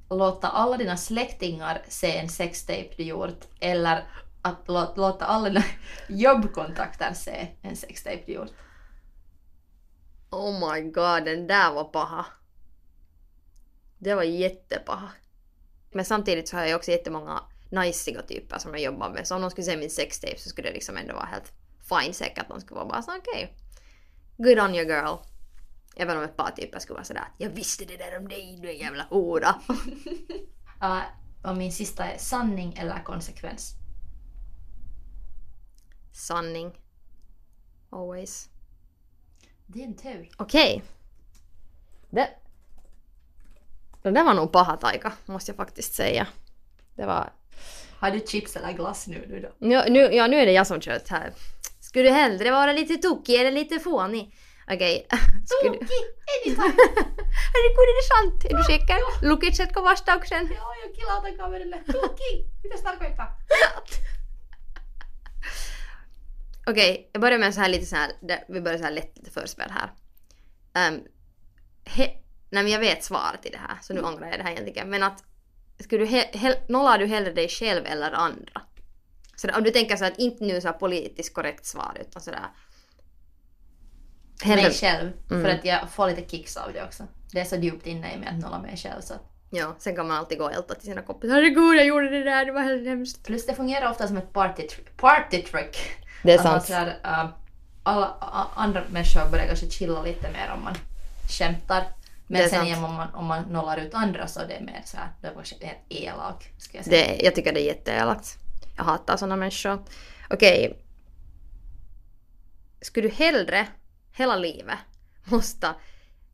låta 0.09 0.47
alla 0.47 0.77
dina 0.77 0.97
släktingar 0.97 1.81
se 1.87 2.17
en 2.17 2.29
sextape 2.29 2.89
du 2.97 3.03
gjort 3.03 3.47
eller 3.59 4.03
att 4.41 4.67
lå, 4.67 4.93
låta 4.95 5.25
alla 5.25 5.49
dina 5.49 5.63
jobbkontakter 6.09 7.13
se 7.13 7.47
en 7.61 7.75
sextape 7.75 8.23
du 8.25 8.33
gjort? 8.33 8.51
Oh 10.29 10.73
my 10.73 10.81
god, 10.81 11.25
den 11.25 11.47
där 11.47 11.73
var 11.73 11.83
paha. 11.83 12.25
Det 13.99 14.15
var 14.15 14.23
jättepaha. 14.23 15.09
Men 15.91 16.05
samtidigt 16.05 16.49
så 16.49 16.57
har 16.57 16.65
jag 16.65 16.77
också 16.77 16.91
jättemånga 16.91 17.43
najsiga 17.69 18.21
typer 18.21 18.57
som 18.59 18.71
jag 18.71 18.81
jobbar 18.81 19.09
med. 19.09 19.27
Så 19.27 19.35
om 19.35 19.41
de 19.41 19.51
skulle 19.51 19.65
se 19.65 19.77
min 19.77 19.89
sextape 19.89 20.39
så 20.39 20.49
skulle 20.49 20.67
det 20.67 20.73
liksom 20.73 20.97
ändå 20.97 21.13
vara 21.13 21.25
helt 21.25 21.53
fine 21.89 22.13
säkert. 22.13 22.47
De 22.47 22.61
skulle 22.61 22.75
vara 22.75 22.89
bara 22.89 23.01
så 23.01 23.17
okej. 23.17 23.53
Good 24.37 24.59
on 24.59 24.75
you 24.75 24.87
girl. 24.87 25.17
Även 25.95 26.17
om 26.17 26.23
ett 26.23 26.37
par 26.37 26.51
typer 26.51 26.79
skulle 26.79 26.95
vara 26.95 27.03
sådär 27.03 27.27
jag 27.37 27.49
visste 27.49 27.85
det 27.85 27.97
där 27.97 28.17
om 28.17 28.27
dig, 28.27 28.59
du 28.61 28.69
är 28.69 28.73
jävla 28.73 29.03
hora. 29.03 29.55
Uh, 30.83 31.01
och 31.43 31.57
min 31.57 31.71
sista 31.71 32.05
är 32.05 32.17
sanning 32.17 32.73
eller 32.73 33.03
konsekvens. 33.03 33.73
Sanning. 36.13 36.81
Always. 37.89 38.49
Din 39.65 39.97
tur. 39.97 40.29
Okej. 40.37 40.83
Det... 42.09 42.29
Det 44.01 44.11
där 44.11 44.23
var 44.23 44.33
nog 44.33 44.51
paha 44.51 44.77
taika, 44.77 45.11
måste 45.25 45.51
jag 45.51 45.57
faktiskt 45.57 45.93
säga. 45.93 46.27
Det 46.95 47.05
var... 47.05 47.33
Har 47.99 48.11
du 48.11 48.19
chips 48.19 48.55
eller 48.55 48.71
glass 48.73 49.07
nu, 49.07 49.25
nu 49.29 49.39
då? 49.39 49.49
Nu, 49.67 49.83
nu, 49.89 49.99
ja, 49.99 50.27
nu 50.27 50.37
är 50.39 50.45
det 50.45 50.51
jag 50.51 50.67
som 50.67 50.81
kört 50.81 51.07
här. 51.09 51.33
Skulle 51.79 52.09
du 52.09 52.15
hellre 52.15 52.51
vara 52.51 52.73
lite 52.73 52.95
tokig 52.97 53.35
eller 53.35 53.51
lite 53.51 53.79
fånig? 53.79 54.35
Okej. 54.71 55.07
Skulle... 55.45 55.73
Tokig! 55.73 55.89
Anytime! 56.45 56.73
Herregud, 57.53 57.89
är 57.91 57.97
det 57.99 58.07
sant? 58.15 58.45
Är 58.45 58.57
du 58.57 58.63
säker? 58.63 59.25
Lukitsetko 59.29 59.81
vastauksen? 59.81 60.45
Joo, 60.47 60.73
jo 60.85 60.93
kilautan 60.95 61.37
kaverille. 61.37 61.77
Tokig! 61.77 62.45
Mitä 62.63 62.77
se 62.77 62.83
tarkoittaa? 62.83 63.27
Okej, 66.67 67.09
jag 67.13 67.21
börjar 67.21 67.39
med 67.39 67.53
så 67.53 67.61
här 67.61 67.69
lite 67.69 67.85
så 67.85 67.95
här, 67.95 68.11
det- 68.21 68.43
vi 68.49 68.61
börjar 68.61 68.77
så 68.77 68.83
här 68.83 68.91
lätt 68.91 69.17
lite 69.17 69.31
förspel 69.31 69.69
här. 69.71 69.91
Um, 70.89 71.03
he, 71.85 72.09
nej 72.49 72.63
men 72.63 72.71
jag 72.71 72.79
vet 72.79 73.03
svaret 73.03 73.41
till 73.41 73.51
det 73.51 73.57
här, 73.57 73.77
så 73.81 73.93
nu 73.93 74.01
ångrar 74.01 74.27
jag 74.29 74.39
det 74.39 74.43
här 74.43 74.51
egentligen. 74.51 74.89
Men 74.89 75.03
att, 75.03 75.23
skulle 75.79 76.05
du 76.05 76.11
he, 76.11 76.55
nollar 76.67 76.97
du 76.97 77.05
hellre 77.05 77.31
dig 77.33 77.49
själv 77.49 77.85
eller 77.85 78.11
andra? 78.11 78.61
Så 79.35 79.47
om 79.57 79.63
du 79.63 79.71
tänker 79.71 79.95
så 79.95 80.05
att 80.05 80.17
inte 80.19 80.43
nu 80.43 80.61
så 80.61 80.73
politiskt 80.73 81.33
korrekt 81.33 81.65
svar 81.65 81.97
utan 82.01 82.21
sådär. 82.21 82.47
Mig 84.45 84.71
själv. 84.73 85.11
För 85.27 85.35
Mm. 85.35 85.55
att 85.59 85.65
jag 85.65 85.89
får 85.89 86.07
lite 86.07 86.29
kicks 86.29 86.57
av 86.57 86.73
det 86.73 86.83
också. 86.83 87.03
Det 87.31 87.39
är 87.39 87.45
så 87.45 87.55
djupt 87.55 87.87
inne 87.87 88.13
i 88.13 88.17
mig 88.17 88.27
att 88.29 88.39
nolla 88.39 88.59
mig 88.59 88.77
själv. 88.77 89.01
Så. 89.01 89.13
Ja, 89.49 89.75
sen 89.79 89.95
kan 89.95 90.07
man 90.07 90.17
alltid 90.17 90.37
gå 90.37 90.43
och 90.45 90.53
älta 90.53 90.75
till 90.75 90.85
sina 90.85 91.01
kompisar. 91.01 91.35
Herregud, 91.35 91.75
jag 91.77 91.85
gjorde 91.85 92.09
det 92.09 92.23
där, 92.23 92.45
det 92.45 92.51
var 92.51 92.61
helt 92.61 92.87
hemskt. 92.87 93.23
Plus 93.25 93.45
det 93.45 93.55
fungerar 93.55 93.91
ofta 93.91 94.07
som 94.07 94.17
ett 94.17 94.33
party 94.33 94.67
trick. 94.67 94.97
Party 94.97 95.41
trick. 95.43 95.77
Det 96.23 96.33
är 96.33 96.37
sant. 96.37 96.63
sådär, 96.65 96.99
äh, 97.03 97.29
alla 97.83 98.05
a- 98.19 98.47
andra 98.55 98.83
människor 98.91 99.31
börjar 99.31 99.45
kanske 99.47 99.69
chilla 99.69 100.03
lite 100.03 100.31
mer 100.31 100.51
om 100.57 100.63
man 100.63 100.75
skämtar. 101.29 101.83
Men 102.31 102.49
sen 102.49 102.65
igen 102.65 102.83
om 102.83 102.93
man, 102.95 103.13
om 103.13 103.25
man 103.25 103.43
nollar 103.43 103.77
ut 103.77 103.93
andra 103.93 104.27
så 104.27 104.39
det 104.39 104.53
är 104.53 104.61
mer 104.61 104.81
så 104.85 104.97
här, 104.97 105.07
då 105.21 105.27
är 105.27 105.35
man 105.35 105.43
elak. 105.89 106.53
Ska 106.57 106.77
jag 106.77 106.85
säga. 106.85 107.07
Det, 107.07 107.23
jag 107.23 107.35
tycker 107.35 107.53
det 107.53 107.61
är 107.61 107.65
jätteelakt. 107.65 108.37
Jag 108.77 108.83
hatar 108.83 109.17
sådana 109.17 109.35
människor. 109.35 109.83
Okej. 110.29 110.79
Skulle 112.81 113.07
du 113.07 113.13
hellre 113.13 113.67
hela 114.11 114.35
livet 114.35 114.77
måste 115.23 115.75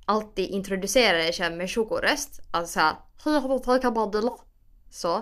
alltid 0.05 0.49
introducera 0.49 1.17
dig 1.17 1.33
själv 1.33 1.57
med 1.57 1.71
chokoröst? 1.71 2.39
Alltså 2.51 2.73
såhär? 2.73 2.95
Så. 4.89 5.15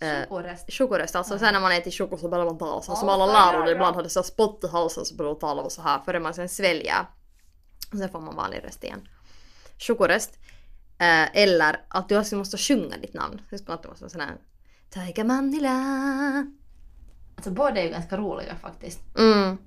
Eh, 0.00 0.22
Chokorest. 0.28 0.72
Chokoröst, 0.72 1.16
alltså 1.16 1.38
sen 1.38 1.54
när 1.54 1.60
man 1.60 1.72
äter 1.72 1.90
choko 1.90 2.16
så 2.16 2.28
börjar 2.28 2.44
man 2.44 2.58
tala 2.58 2.82
så 2.82 2.96
som 2.96 3.08
alla 3.08 3.26
lärare 3.26 3.70
ibland 3.70 3.96
hade 3.96 4.08
så 4.08 4.22
spott 4.22 4.64
i 4.64 4.68
halsen 4.68 5.04
så 5.04 5.14
börjar 5.14 5.32
man 5.32 5.38
tala 5.40 5.70
så 5.70 5.82
här 5.82 5.98
före 5.98 6.20
man 6.20 6.34
sen 6.34 6.48
sväljer. 6.48 7.06
Och 7.92 7.98
sen 7.98 8.08
får 8.08 8.20
man 8.20 8.36
vanlig 8.36 8.64
röst 8.64 8.84
igen. 8.84 9.08
Chokoröst. 9.78 10.38
Eh, 10.98 11.36
eller 11.42 11.80
att 11.88 12.08
du 12.08 12.18
också 12.18 12.36
måste 12.36 12.58
sjunga 12.58 12.96
ditt 12.96 13.14
namn. 13.14 13.40
Det 13.50 13.58
ska 13.58 13.72
inte 13.72 13.88
vara 13.88 13.98
så 13.98 14.08
sån 14.08 14.20
här 14.20 14.36
Taika 14.90 15.24
Manila. 15.24 15.72
Alltså 17.36 17.50
båda 17.50 17.80
är 17.80 17.84
ju 17.84 17.90
ganska 17.90 18.16
roliga 18.16 18.54
faktiskt. 18.56 19.00
Mm. 19.18 19.58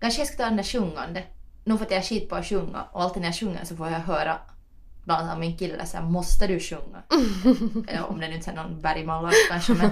Kanske 0.00 0.20
jag 0.20 0.28
ska 0.28 0.36
ta 0.36 0.44
den 0.44 0.56
där 0.56 0.64
sjungande. 0.64 1.22
Nu 1.64 1.78
för 1.78 1.84
att 1.84 1.90
jag 1.90 1.98
är 1.98 2.04
skit 2.04 2.28
på 2.28 2.34
att 2.34 2.46
sjunga 2.46 2.82
och 2.92 3.02
alltid 3.02 3.22
när 3.22 3.28
jag 3.28 3.36
sjunger 3.36 3.64
så 3.64 3.76
får 3.76 3.88
jag 3.88 4.00
höra 4.00 4.38
bland 5.04 5.22
annat 5.22 5.34
av 5.34 5.40
min 5.40 5.58
kille 5.58 5.86
såhär 5.86 6.04
måste 6.04 6.46
du 6.46 6.60
sjunga? 6.60 7.02
Eller 7.88 8.10
om 8.10 8.20
det 8.20 8.28
nu 8.28 8.34
inte 8.34 8.50
är 8.50 8.54
någon 8.54 8.80
bergmallare 8.80 9.32
kanske 9.50 9.74
men, 9.74 9.90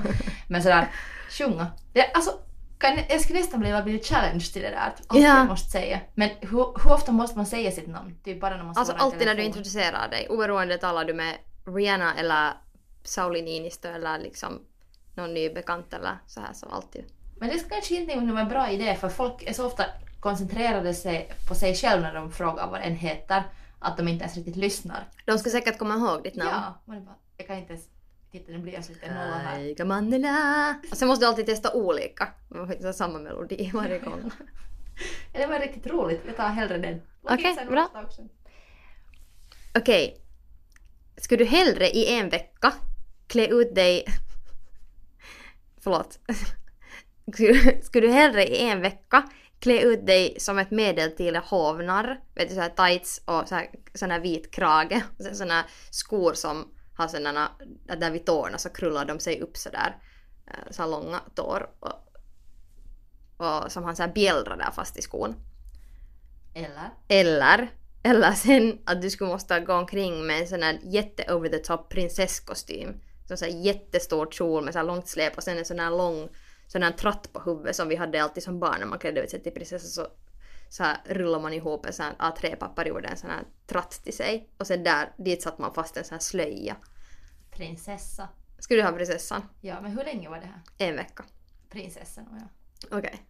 men 0.49 0.62
sådär 0.62 0.88
sjunga. 1.30 1.66
Det, 1.92 2.12
alltså, 2.12 2.30
kan, 2.78 2.99
jag 3.09 3.21
skulle 3.21 3.38
nästan 3.38 3.61
vilja 3.61 3.83
bli 3.83 4.02
challenge 4.02 4.45
till 4.52 4.62
det 4.62 4.71
där. 4.71 4.76
Att 4.76 5.02
alltid 5.06 5.25
Ja. 5.26 5.37
jag 5.38 5.47
måste 5.47 5.71
säga. 5.71 6.00
Men 6.14 6.30
hur, 6.40 6.83
hur 6.83 6.92
ofta 6.92 7.12
måste 7.12 7.37
man 7.37 7.47
säga 7.47 7.71
sitt 7.71 7.87
namn? 7.87 8.18
Typ 8.25 8.40
bara 8.40 8.56
när 8.56 8.64
man 8.64 8.76
Alltså 8.78 8.92
alltid 8.95 9.18
när 9.18 9.26
du 9.26 9.30
telefon. 9.30 9.47
introducerar 9.47 10.09
dig. 10.09 10.28
Oberoende 10.28 10.78
talar 10.78 11.04
du 11.04 11.14
med 11.14 11.35
Rihanna 11.66 12.14
eller 12.14 12.52
Sauli 13.04 13.42
Niinistö 13.42 13.92
eller 13.95 14.18
liksom 14.18 14.61
någon 15.14 15.35
ny 15.35 15.50
bekant 15.54 15.95
eller 15.95 16.18
så 16.26 16.40
här 16.40 16.52
så 16.52 16.66
alltid. 16.66 17.04
Men 17.40 17.49
det 17.49 17.68
kanske 17.71 17.95
inte 17.97 18.12
är 18.12 18.16
en 18.38 18.49
bra 18.49 18.71
idé 18.71 18.95
för 18.95 19.09
folk 19.09 19.42
är 19.42 19.52
så 19.52 19.66
ofta 19.66 19.85
koncentrerade 20.21 20.95
sig 20.95 21.33
på 21.49 21.54
sig 21.54 21.75
själv 21.75 22.02
när 22.02 22.14
de 22.14 22.33
frågar 22.33 22.66
vad 22.71 22.80
en 22.80 22.97
heter 22.97 23.42
att 23.78 23.97
de 23.97 24.09
inte 24.09 24.23
ens 24.25 24.37
riktigt 24.37 24.56
lyssnar. 24.56 25.09
De 25.25 25.38
ska 25.38 25.50
säkert 25.50 25.78
komma 25.78 25.95
ihåg 25.95 26.23
ditt 26.23 26.37
namn. 26.37 26.50
Ja, 26.50 26.75
bara, 26.85 27.14
jag 27.37 27.47
kan 27.47 27.56
inte 27.59 27.73
ens... 27.73 27.87
Titta, 28.37 28.52
nu 28.52 28.59
blir 28.59 28.73
jag 28.73 28.85
så 28.85 28.93
lite 28.93 29.07
nolla 29.14 29.38
här. 29.38 29.57
Taika 29.57 29.85
Manila. 29.85 30.75
Och 30.90 30.97
sen 30.97 31.09
måste 31.09 31.25
du 31.25 31.28
alltid 31.28 31.47
testa 31.47 31.73
olika. 31.75 32.28
Man 32.49 32.66
får 32.66 32.76
inte 32.76 32.93
samma 32.93 33.19
melodi 33.19 33.71
varje 33.75 33.99
gång. 33.99 34.31
Ja, 35.33 35.40
Det 35.40 35.47
var 35.47 35.61
riktigt 35.61 35.87
roligt, 35.87 36.21
jag 36.26 36.37
tar 36.37 36.49
hellre 36.49 36.78
den. 36.78 37.02
Okej, 37.23 37.55
sen 37.55 37.66
bra. 37.69 37.88
Okej. 39.78 40.23
Ska 41.16 41.37
du 41.37 41.45
hellre 41.45 41.88
i 41.88 42.14
en 42.19 42.28
vecka 42.28 42.73
klä 43.26 43.47
ut 43.47 43.75
dig... 43.75 44.05
Förlåt. 45.81 46.19
Skulle- 47.33 47.83
Skulle 47.83 48.07
du 48.07 48.12
hellre 48.12 48.45
i 48.47 48.69
en 48.69 48.81
vecka 48.81 49.28
klä 49.61 49.81
ut 49.81 50.07
dig 50.07 50.37
som 50.40 50.59
ett 50.59 50.71
medeltida 50.71 51.38
hovnar? 51.38 52.21
Vet 52.35 52.49
du 52.49 52.55
såhär 52.55 52.69
tights 52.88 53.23
och 53.25 53.49
så 53.49 53.55
här, 53.55 53.71
sån 53.95 54.11
här 54.11 54.21
vit 54.21 54.50
krage. 54.50 55.02
Och 55.19 55.37
såna 55.37 55.55
här 55.55 55.64
skor 55.90 56.33
som 56.33 56.73
har 56.97 57.09
sådana, 57.09 57.50
där 57.99 58.11
vid 58.11 58.26
tårna 58.26 58.59
så 58.59 58.69
krullar 58.69 59.05
de 59.05 59.21
sig 59.21 59.41
upp 59.41 59.57
sådär. 59.57 59.97
eh, 60.47 60.71
Så 60.71 60.83
här 60.83 60.91
långa 60.91 61.21
tår. 61.35 61.71
Och, 61.81 61.93
och 63.37 63.73
som 63.73 63.85
har 63.85 63.95
så 63.95 64.03
här 64.03 64.12
bjällra 64.12 64.57
där 64.57 64.71
fast 64.71 64.99
i 64.99 65.03
skon. 65.03 65.35
Eller? 66.55 66.91
Eller, 67.09 67.71
eller 68.03 68.33
sen 68.33 68.79
att 68.87 69.03
du 69.03 69.11
skulle 69.11 69.31
måste 69.31 69.61
gå 69.61 69.73
omkring 69.75 70.26
med 70.26 70.41
en 70.41 70.49
sån 70.49 70.62
här 70.62 70.79
jätte 70.83 71.35
over 71.35 71.49
the 71.49 71.59
top 71.59 71.88
prinsesskostym. 71.88 73.00
Så 73.29 73.37
så 73.37 73.45
här 73.45 73.53
jättestor 73.53 74.26
kjol 74.31 74.65
med 74.65 74.75
så 74.75 74.83
långt 74.83 75.09
släp 75.09 75.37
och 75.37 75.43
sen 75.43 75.59
en 75.59 75.65
sån 75.65 75.79
här 75.79 75.91
lång 75.91 76.29
sån 76.67 76.83
här 76.83 76.93
tratt 76.93 77.33
på 77.33 77.41
huvudet 77.41 77.76
som 77.76 77.88
vi 77.88 77.97
hade 77.97 78.23
alltid 78.23 78.43
som 78.43 78.61
barn 78.61 78.76
när 78.81 78.87
man 78.87 78.99
klädde 78.99 79.21
ut 79.21 79.31
sig 79.31 79.43
till 79.43 79.53
prinsessa 79.53 79.87
så, 79.87 80.09
så 80.68 80.82
här 80.82 80.96
rullar 81.04 81.40
man 81.40 81.52
ihop 81.52 81.87
en 81.87 81.92
sån 81.92 82.06
här 82.06 82.14
A3-papper 82.32 82.82
och 82.82 82.88
gjorde 82.88 83.08
en 83.08 83.16
sån 83.16 83.30
här 83.30 83.42
tratt 83.66 83.90
till 84.04 84.16
sig. 84.16 84.49
Och 84.58 84.66
sen 84.66 84.85
där, 84.85 85.12
dit 85.18 85.42
satte 85.42 85.62
man 85.62 85.75
fast 85.75 85.96
en 85.96 86.04
sån 86.04 86.14
här 86.14 86.20
slöja. 86.20 86.76
Prinsessa. 87.50 88.28
Skulle 88.58 88.82
du 88.82 88.87
ha 88.88 88.92
prinsessan? 88.96 89.42
Ja, 89.61 89.80
men 89.80 89.90
hur 89.90 90.04
länge 90.04 90.28
var 90.28 90.37
det 90.40 90.46
här? 90.46 90.88
En 90.88 90.96
vecka. 90.96 91.25
Prinsessan 91.70 92.26
och 92.26 92.37
jag. 92.37 92.99
Okej. 92.99 93.23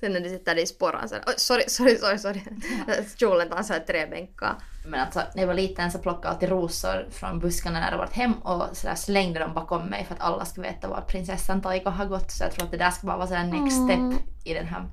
Sen 0.00 0.12
när 0.12 0.20
du 0.20 0.28
sitter 0.28 0.54
där 0.54 0.62
i 0.62 0.66
sporran 0.66 1.08
så 1.08 1.14
oj 1.26 1.34
sorry, 1.36 1.64
sorry, 1.68 1.96
sorry, 1.96 2.18
sorry. 2.18 2.40
Kjolen 3.16 3.48
tar 3.48 3.62
så 3.62 3.72
här 3.72 3.80
tre 3.80 4.06
bänkar. 4.06 4.54
Men 4.86 5.00
alltså, 5.00 5.22
när 5.34 5.42
jag 5.42 5.46
var 5.46 5.54
liten 5.54 5.90
så 5.92 5.98
plockade 5.98 6.26
jag 6.26 6.34
alltid 6.34 6.48
rosor 6.48 7.08
från 7.10 7.38
buskarna 7.40 7.80
när 7.80 7.90
jag 7.90 7.98
varit 7.98 8.12
hem 8.12 8.32
och 8.32 8.76
så 8.76 8.86
där 8.86 8.94
slängde 8.94 9.40
dem 9.40 9.54
bakom 9.54 9.86
mig 9.86 10.04
för 10.04 10.14
att 10.14 10.20
alla 10.20 10.44
skulle 10.44 10.68
veta 10.68 10.88
var 10.88 11.00
prinsessan 11.00 11.62
Taika 11.62 11.90
har 11.90 12.06
gått. 12.06 12.30
Så 12.30 12.44
jag 12.44 12.52
tror 12.52 12.64
att 12.64 12.70
det 12.70 12.76
där 12.76 12.90
ska 12.90 13.06
bara 13.06 13.16
vara 13.16 13.26
så 13.28 13.34
next 13.42 13.76
Mm. 13.78 14.12
step 14.12 14.22
i 14.44 14.54
den 14.54 14.66
här 14.66 14.88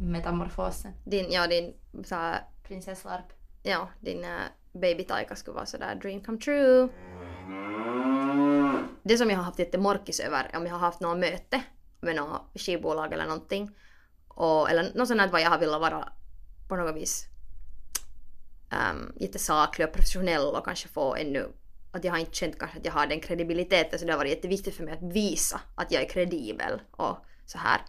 metamorfosen. 0.00 0.92
Din, 1.04 1.32
ja 1.32 1.46
din 1.46 1.74
så 2.04 2.14
här, 2.14 2.44
Prinsesslarp. 2.62 3.32
ja, 3.62 3.88
din 4.00 4.18
uh, 4.18 4.40
baby 4.72 5.04
Taika 5.04 5.36
skulle 5.36 5.54
vara 5.54 5.66
sådär 5.66 5.94
dream 5.94 6.24
come 6.24 6.38
true. 6.38 6.88
Det 9.02 9.18
som 9.18 9.30
jag 9.30 9.36
har 9.36 9.44
haft 9.44 9.58
jättemorkis 9.58 10.20
över 10.20 10.50
om 10.56 10.66
jag 10.66 10.72
har 10.72 10.78
haft 10.78 11.00
något 11.00 11.18
möte 11.18 11.62
med 12.00 12.16
något 12.16 12.42
skivbolag 12.54 13.12
eller 13.12 13.24
någonting. 13.24 13.70
Och, 14.28 14.70
eller 14.70 14.94
något 14.94 15.08
sånt 15.08 15.32
vad 15.32 15.40
jag 15.40 15.50
har 15.50 15.58
velat 15.58 15.80
vara 15.80 16.12
på 16.68 16.76
något 16.76 16.96
vis 16.96 17.26
um, 18.70 19.12
jättesaklig 19.16 19.86
och 19.86 19.94
professionell 19.94 20.54
och 20.54 20.64
kanske 20.64 20.88
få 20.88 21.14
ännu 21.14 21.52
att 21.92 22.04
jag 22.04 22.12
har 22.12 22.18
inte 22.18 22.36
känt 22.36 22.58
kanske 22.58 22.78
att 22.78 22.84
jag 22.84 22.92
har 22.92 23.06
den 23.06 23.20
kredibiliteten 23.20 23.98
så 23.98 24.04
det 24.04 24.12
har 24.12 24.18
varit 24.18 24.30
jätteviktigt 24.30 24.74
för 24.74 24.84
mig 24.84 24.94
att 24.94 25.02
visa 25.02 25.60
att 25.74 25.92
jag 25.92 26.02
är 26.02 26.08
kredibel 26.08 26.80
och 26.90 27.16
så 27.46 27.58
här. 27.58 27.80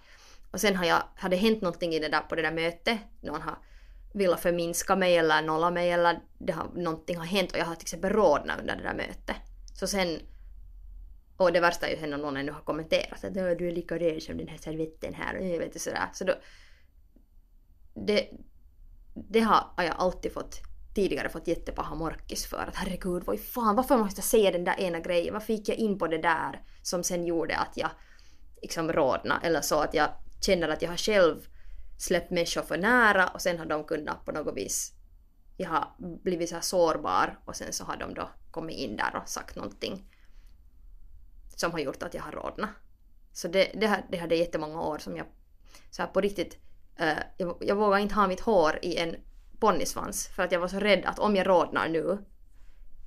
Och 0.51 0.61
sen 0.61 0.75
har 0.75 0.85
jag, 0.85 1.03
har 1.15 1.29
det 1.29 1.35
hänt 1.35 1.61
någonting 1.61 1.93
i 1.93 1.99
det 1.99 2.09
där 2.09 2.21
på 2.21 2.35
det 2.35 2.41
där 2.41 2.51
mötet, 2.51 2.99
någon 3.21 3.41
har 3.41 3.57
velat 4.13 4.39
förminska 4.39 4.95
mig 4.95 5.17
eller 5.17 5.41
nolla 5.41 5.71
mig 5.71 5.91
eller 5.91 6.19
det 6.37 6.53
har, 6.53 6.69
någonting 6.75 7.17
har 7.17 7.25
hänt 7.25 7.51
och 7.51 7.57
jag 7.57 7.65
har 7.65 7.75
till 7.75 7.85
exempel 7.85 8.13
rodnat 8.13 8.59
under 8.59 8.75
det 8.75 8.83
där 8.83 8.93
mötet. 8.93 9.35
Så 9.73 9.87
sen 9.87 10.19
och 11.37 11.53
det 11.53 11.59
värsta 11.59 11.87
är 11.87 11.91
ju 11.91 11.97
sen 11.97 12.13
om 12.13 12.21
någon 12.21 12.37
ännu 12.37 12.51
har 12.51 12.61
kommenterat 12.61 13.23
att 13.23 13.33
du 13.33 13.67
är 13.67 13.71
lika 13.71 13.97
röd 13.97 14.23
som 14.23 14.37
den 14.37 14.47
här 14.47 14.57
servetten 14.57 15.13
här 15.13 15.37
och 15.37 15.45
vet 15.45 15.65
inte 15.65 15.79
sådär. 15.79 16.09
Så 16.13 16.23
då, 16.23 16.33
det, 17.93 18.29
det 19.13 19.39
har 19.39 19.73
jag 19.77 19.95
alltid 19.97 20.33
fått 20.33 20.61
tidigare 20.95 21.29
fått 21.29 21.47
jättepaha 21.47 21.95
morkis 21.95 22.45
för 22.45 22.65
att 22.67 22.75
herregud 22.75 23.23
vad 23.23 23.39
fan 23.39 23.75
varför 23.75 23.97
måste 23.97 24.19
jag 24.19 24.25
säga 24.25 24.51
den 24.51 24.63
där 24.63 24.79
ena 24.79 24.99
grejen? 24.99 25.33
Varför 25.33 25.53
gick 25.53 25.69
jag 25.69 25.77
in 25.77 25.99
på 25.99 26.07
det 26.07 26.17
där 26.17 26.61
som 26.81 27.03
sen 27.03 27.25
gjorde 27.25 27.57
att 27.57 27.77
jag 27.77 27.89
liksom 28.61 28.93
rodna 28.93 29.41
eller 29.43 29.61
så 29.61 29.79
att 29.79 29.93
jag 29.93 30.09
känner 30.41 30.69
att 30.69 30.81
jag 30.81 30.89
har 30.89 30.97
själv 30.97 31.47
släppt 31.97 32.31
människor 32.31 32.61
för 32.61 32.77
nära 32.77 33.27
och 33.27 33.41
sen 33.41 33.59
har 33.59 33.65
de 33.65 33.83
kunnat 33.83 34.25
på 34.25 34.31
något 34.31 34.57
vis 34.57 34.93
jag 35.57 35.69
har 35.69 35.87
blivit 35.99 36.49
så 36.49 36.55
här 36.55 36.61
sårbar 36.61 37.39
och 37.45 37.55
sen 37.55 37.73
så 37.73 37.83
har 37.83 37.97
de 37.97 38.13
då 38.13 38.29
kommit 38.51 38.77
in 38.77 38.97
där 38.97 39.21
och 39.23 39.29
sagt 39.29 39.55
någonting 39.55 40.05
som 41.55 41.71
har 41.71 41.79
gjort 41.79 42.03
att 42.03 42.13
jag 42.13 42.21
har 42.21 42.31
rodnat. 42.31 42.69
Så 43.33 43.47
det, 43.47 43.71
det, 43.73 43.87
här, 43.87 44.05
det 44.09 44.17
hade 44.17 44.35
jättemånga 44.35 44.81
år 44.81 44.97
som 44.97 45.17
jag 45.17 45.25
så 45.89 46.01
här 46.01 46.09
på 46.09 46.21
riktigt 46.21 46.57
uh, 47.01 47.19
jag, 47.37 47.57
jag 47.61 47.75
vågar 47.75 47.97
inte 47.97 48.15
ha 48.15 48.27
mitt 48.27 48.39
hår 48.39 48.79
i 48.81 48.97
en 48.97 49.15
ponnysvans 49.59 50.27
för 50.27 50.43
att 50.43 50.51
jag 50.51 50.59
var 50.59 50.67
så 50.67 50.79
rädd 50.79 51.05
att 51.05 51.19
om 51.19 51.35
jag 51.35 51.47
rodnar 51.47 51.89
nu 51.89 52.17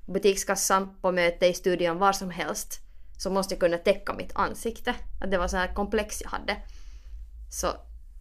butikskassan, 0.07 0.97
på 1.00 1.12
möte, 1.12 1.47
i 1.47 1.55
studion, 1.55 1.99
var 1.99 2.12
som 2.12 2.31
helst 2.31 2.81
så 3.19 3.31
måste 3.31 3.55
jag 3.55 3.61
kunna 3.61 3.79
täcka 3.79 4.12
mitt 4.12 4.37
ansikte. 4.37 4.95
Att 5.21 5.31
det 5.31 5.38
var 5.38 5.49
så 5.49 5.57
här 5.57 5.75
komplex 5.75 6.23
jag 6.23 6.31
hade. 6.31 6.57
Så 7.50 7.68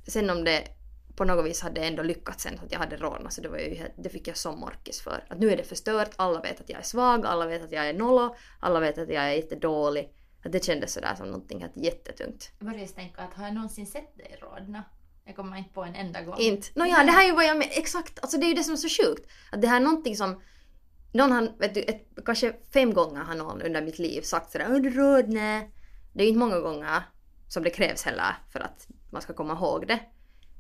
sen 0.07 0.29
om 0.29 0.43
det 0.43 0.67
på 1.15 1.25
något 1.25 1.45
vis 1.45 1.61
hade 1.61 1.81
ändå 1.81 2.03
lyckats 2.03 2.43
sen 2.43 2.57
så 2.57 2.65
att 2.65 2.71
jag 2.71 2.79
hade 2.79 2.97
rodnat 2.97 3.33
så 3.33 3.41
det, 3.41 3.49
var 3.49 3.57
ju, 3.57 3.87
det 3.97 4.09
fick 4.09 4.27
jag 4.27 4.37
som 4.37 4.59
morkis 4.59 5.01
för. 5.01 5.25
Att 5.29 5.39
nu 5.39 5.51
är 5.51 5.57
det 5.57 5.63
förstört, 5.63 6.11
alla 6.15 6.41
vet 6.41 6.61
att 6.61 6.69
jag 6.69 6.79
är 6.79 6.83
svag, 6.83 7.25
alla 7.25 7.45
vet 7.45 7.63
att 7.63 7.71
jag 7.71 7.89
är 7.89 7.93
nollo, 7.93 8.35
alla 8.59 8.79
vet 8.79 8.97
att 8.97 9.09
jag 9.09 9.23
är 9.23 9.31
jättedålig. 9.31 10.13
Att 10.45 10.51
det 10.51 10.65
kändes 10.65 10.93
sådär 10.93 11.15
som 11.17 11.25
någonting 11.25 11.61
helt 11.61 11.77
jättetungt. 11.77 12.51
Jag 12.59 12.67
började 12.67 12.87
tänka 12.87 13.21
att 13.21 13.33
har 13.33 13.43
jag 13.43 13.53
någonsin 13.53 13.87
sett 13.87 14.17
dig 14.17 14.39
rodna? 14.41 14.83
Jag 15.25 15.35
kommer 15.35 15.57
inte 15.57 15.73
på 15.73 15.83
en 15.83 15.95
enda 15.95 16.21
gång. 16.21 16.35
Inte. 16.39 16.67
Nåja, 16.75 17.03
det 17.03 17.11
här 17.11 17.23
är 17.23 17.27
ju 17.27 17.35
vad 17.35 17.45
jag 17.45 17.57
menar. 17.57 17.73
Exakt. 17.75 18.19
Alltså 18.19 18.37
det 18.37 18.45
är 18.45 18.47
ju 18.47 18.53
det 18.53 18.63
som 18.63 18.73
är 18.73 18.77
så 18.77 19.03
sjukt. 19.03 19.31
Att 19.51 19.61
det 19.61 19.67
här 19.67 19.75
är 19.75 19.83
någonting 19.83 20.15
som 20.15 20.41
någon 21.13 21.31
har, 21.31 21.51
vet 21.59 21.73
du, 21.73 21.81
ett, 21.81 22.07
kanske 22.25 22.53
fem 22.73 22.93
gånger 22.93 23.21
har 23.21 23.35
någon 23.35 23.61
under 23.61 23.81
mitt 23.81 23.99
liv 23.99 24.21
sagt 24.21 24.51
sådär 24.51 24.79
du 24.79 24.89
rodnar. 24.89 25.69
Det 26.13 26.19
är 26.19 26.23
ju 26.23 26.27
inte 26.27 26.39
många 26.39 26.59
gånger 26.59 27.03
som 27.53 27.63
det 27.63 27.69
krävs 27.69 28.03
heller 28.03 28.36
för 28.50 28.60
att 28.60 28.88
man 29.10 29.22
ska 29.22 29.33
komma 29.33 29.53
ihåg 29.53 29.88
det. 29.88 30.00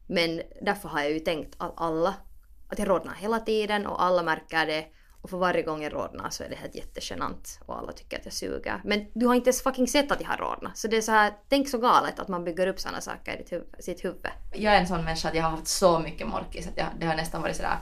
Men 0.07 0.41
därför 0.61 0.89
har 0.89 1.01
jag 1.01 1.11
ju 1.11 1.19
tänkt 1.19 1.55
att 1.57 1.73
alla, 1.77 2.15
att 2.69 2.79
jag 2.79 2.89
rodnar 2.89 3.13
hela 3.13 3.39
tiden 3.39 3.87
och 3.87 4.03
alla 4.03 4.23
märker 4.23 4.65
det 4.65 4.85
Och 5.21 5.29
för 5.29 5.37
varje 5.37 5.61
gång 5.63 5.83
jag 5.83 5.93
rodnar 5.93 6.29
så 6.29 6.43
är 6.43 6.49
det 6.49 6.55
helt 6.55 6.75
jättegenant 6.75 7.59
och 7.65 7.77
alla 7.77 7.91
tycker 7.91 8.19
att 8.19 8.25
jag 8.25 8.33
suger. 8.33 8.81
Men 8.83 9.05
du 9.13 9.25
har 9.25 9.35
inte 9.35 9.47
ens 9.47 9.63
fucking 9.63 9.87
sett 9.87 10.11
att 10.11 10.21
jag 10.21 10.27
har 10.27 10.37
rodnat. 10.37 10.77
Så 10.77 10.87
det 10.87 10.97
är 10.97 11.01
så 11.01 11.11
här, 11.11 11.33
tänk 11.49 11.69
så 11.69 11.77
galet 11.77 12.19
att 12.19 12.27
man 12.27 12.43
bygger 12.43 12.67
upp 12.67 12.79
sådana 12.79 13.01
saker 13.01 13.41
i 13.41 13.45
huvud, 13.49 13.75
sitt 13.79 14.05
huvud. 14.05 14.27
Jag 14.53 14.73
är 14.75 14.79
en 14.79 14.87
sån 14.87 15.03
människa 15.03 15.29
att 15.29 15.35
jag 15.35 15.43
har 15.43 15.49
haft 15.49 15.67
så 15.67 15.99
mycket 15.99 16.27
morkis 16.27 16.67
att 16.67 16.77
jag, 16.77 16.87
det 16.99 17.05
har 17.05 17.15
nästan 17.15 17.41
varit 17.41 17.55
sådär 17.55 17.77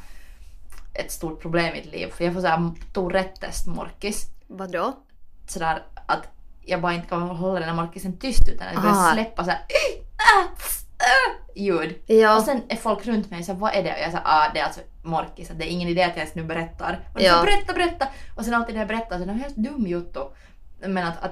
ett 0.94 1.12
stort 1.12 1.42
problem 1.42 1.66
i 1.66 1.72
mitt 1.72 1.92
liv. 1.92 2.08
För 2.08 2.24
jag 2.24 2.34
får 2.34 2.42
såhär 2.42 2.72
Tourettes 2.94 3.68
morkis. 3.68 4.26
Vadå? 4.48 4.94
Sådär 5.48 5.84
att 6.08 6.28
jag 6.72 6.82
bara 6.82 6.94
inte 6.94 7.08
kan 7.08 7.22
hålla 7.22 7.60
den 7.60 7.70
här 7.70 7.76
morkisen 7.76 8.18
tyst 8.18 8.50
utan 8.50 8.68
att 8.68 8.74
jag 8.74 8.84
börjar 8.84 9.14
släppa 9.14 9.44
såhär 9.44 9.60
ah, 10.18 10.44
ah, 10.98 11.32
ljud. 11.56 11.96
Ja. 12.06 12.38
Och 12.38 12.44
sen 12.44 12.62
är 12.70 12.76
folk 12.76 13.06
runt 13.06 13.30
mig 13.32 13.40
och 13.40 13.46
säger 13.46 13.60
vad 13.60 13.76
är 13.76 13.84
det? 13.84 13.94
Och 13.94 14.00
jag 14.00 14.12
säger 14.12 14.22
ah 14.26 14.52
det 14.54 14.60
är 14.60 14.64
alltså 14.64 14.82
morkis, 15.04 15.52
det 15.56 15.66
är 15.66 15.70
ingen 15.70 15.90
idé 15.90 16.04
att 16.04 16.10
jag 16.10 16.18
ens 16.18 16.36
nu 16.36 16.44
berättar. 16.44 17.00
Och 17.14 17.22
Ja. 17.22 17.32
säger 17.32 17.44
berätta, 17.46 17.74
berätta! 17.74 18.08
Och 18.36 18.46
sen 18.46 18.54
alltid 18.54 18.76
när 18.76 18.82
jag 18.82 18.88
berättar 18.88 19.18
så 19.18 19.24
är 19.24 19.28
det 19.28 19.34
helt 19.34 19.56
dum 19.56 19.88
jotto. 19.88 20.32
Men 20.80 21.08
att, 21.08 21.24
att, 21.24 21.32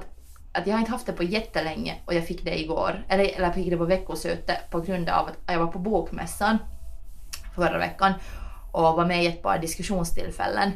att 0.52 0.66
jag 0.66 0.74
har 0.74 0.78
inte 0.78 0.90
haft 0.92 1.06
det 1.06 1.12
på 1.12 1.22
jättelänge 1.22 1.94
och 2.06 2.14
jag 2.14 2.26
fick 2.26 2.44
det 2.44 2.60
igår, 2.60 3.04
eller, 3.08 3.24
eller 3.24 3.46
jag 3.46 3.54
fick 3.54 3.70
det 3.70 3.76
på 3.76 3.84
veckoslutet 3.84 4.70
på 4.70 4.80
grund 4.80 5.08
av 5.08 5.26
att 5.26 5.38
jag 5.46 5.58
var 5.58 5.66
på 5.66 5.78
bokmässan 5.78 6.58
förra 7.54 7.78
veckan 7.78 8.12
och 8.72 8.82
var 8.82 9.06
med 9.06 9.24
i 9.24 9.26
ett 9.26 9.42
par 9.42 9.58
diskussionstillfällen. 9.58 10.70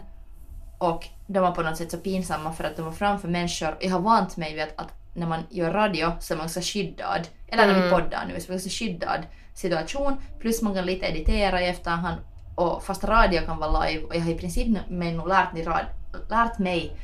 Och 0.78 1.08
de 1.26 1.38
var 1.38 1.50
på 1.50 1.62
något 1.62 1.76
sätt 1.76 1.90
så 1.90 1.98
pinsamma 1.98 2.52
för 2.52 2.64
att 2.64 2.76
de 2.76 2.82
var 2.82 2.92
framför 2.92 3.28
människor. 3.28 3.76
Jag 3.80 3.90
har 3.90 4.00
vant 4.00 4.36
mig 4.36 4.54
vid 4.54 4.62
att, 4.62 4.72
att 4.76 4.92
när 5.14 5.26
man 5.26 5.42
gör 5.50 5.70
radio 5.70 6.12
så 6.20 6.34
är 6.34 6.38
man 6.38 6.48
så 6.48 6.60
skyddad. 6.60 7.28
Eller 7.48 7.66
när 7.66 7.82
vi 7.82 7.90
poddar 7.90 8.26
nu 8.28 8.40
så 8.40 8.46
är 8.46 8.52
man 8.52 8.60
så 8.60 8.68
skyddad 8.68 9.26
situation. 9.54 10.16
Plus 10.40 10.62
man 10.62 10.74
kan 10.74 10.86
lite 10.86 11.06
editera 11.06 11.62
i 11.62 11.66
efterhand. 11.66 12.20
Och 12.54 12.84
fast 12.84 13.04
radio 13.04 13.40
kan 13.40 13.58
vara 13.58 13.84
live 13.84 14.04
och 14.04 14.14
jag 14.14 14.20
har 14.20 14.30
i 14.30 14.38
princip 14.38 14.88
mig 14.88 15.12
nog 15.12 15.28
lärt, 15.28 15.52
mig 15.52 15.62
rad, 15.62 15.86
lärt 16.30 16.58
mig 16.58 16.96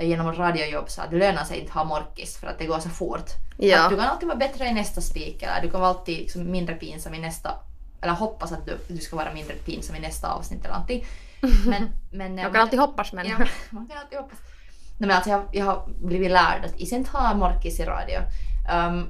genom 0.00 0.34
radiojobb 0.34 0.90
så 0.90 1.02
att 1.02 1.10
det 1.10 1.16
lönar 1.16 1.44
sig 1.44 1.58
inte 1.58 1.70
att 1.70 1.76
ha 1.76 1.84
morkis 1.84 2.36
för 2.36 2.46
att 2.46 2.58
det 2.58 2.66
går 2.66 2.78
så 2.78 2.88
fort. 2.88 3.30
Ja. 3.58 3.84
Att 3.84 3.90
du 3.90 3.96
kan 3.96 4.04
alltid 4.04 4.28
vara 4.28 4.38
bättre 4.38 4.66
i 4.66 4.72
nästa 4.72 5.00
speak 5.00 5.42
eller 5.42 5.62
du 5.62 5.70
kan 5.70 5.80
vara 5.80 5.90
alltid 5.90 6.18
liksom 6.18 6.50
mindre 6.50 6.74
pinsam 6.74 7.14
i 7.14 7.18
nästa 7.18 7.54
eller 8.02 8.12
hoppas 8.12 8.52
att 8.52 8.66
du, 8.66 8.78
du 8.88 8.98
ska 8.98 9.16
vara 9.16 9.32
mindre 9.34 9.54
pinsam 9.54 9.96
i 9.96 10.00
nästa 10.00 10.32
avsnitt 10.32 10.60
eller 10.64 10.74
någonting. 10.74 11.04
Men, 11.66 11.90
men, 12.10 12.38
Jag 12.38 12.52
kan 12.52 12.62
alltid 12.62 12.78
hoppas 12.78 13.12
men... 13.12 13.26
Ja, 13.26 13.36
man 13.70 13.86
kan 13.86 13.98
alltid 13.98 14.18
hoppas. 14.18 14.38
Nej, 14.98 15.08
men 15.08 15.10
alltså 15.10 15.30
jag, 15.30 15.44
jag 15.52 15.64
har 15.64 15.88
blivit 16.06 16.30
lärd 16.30 16.64
att 16.64 16.80
inte 16.80 17.10
ha 17.10 17.34
morkis 17.34 17.80
i 17.80 17.84
radio. 17.84 18.18
Um, 18.72 19.08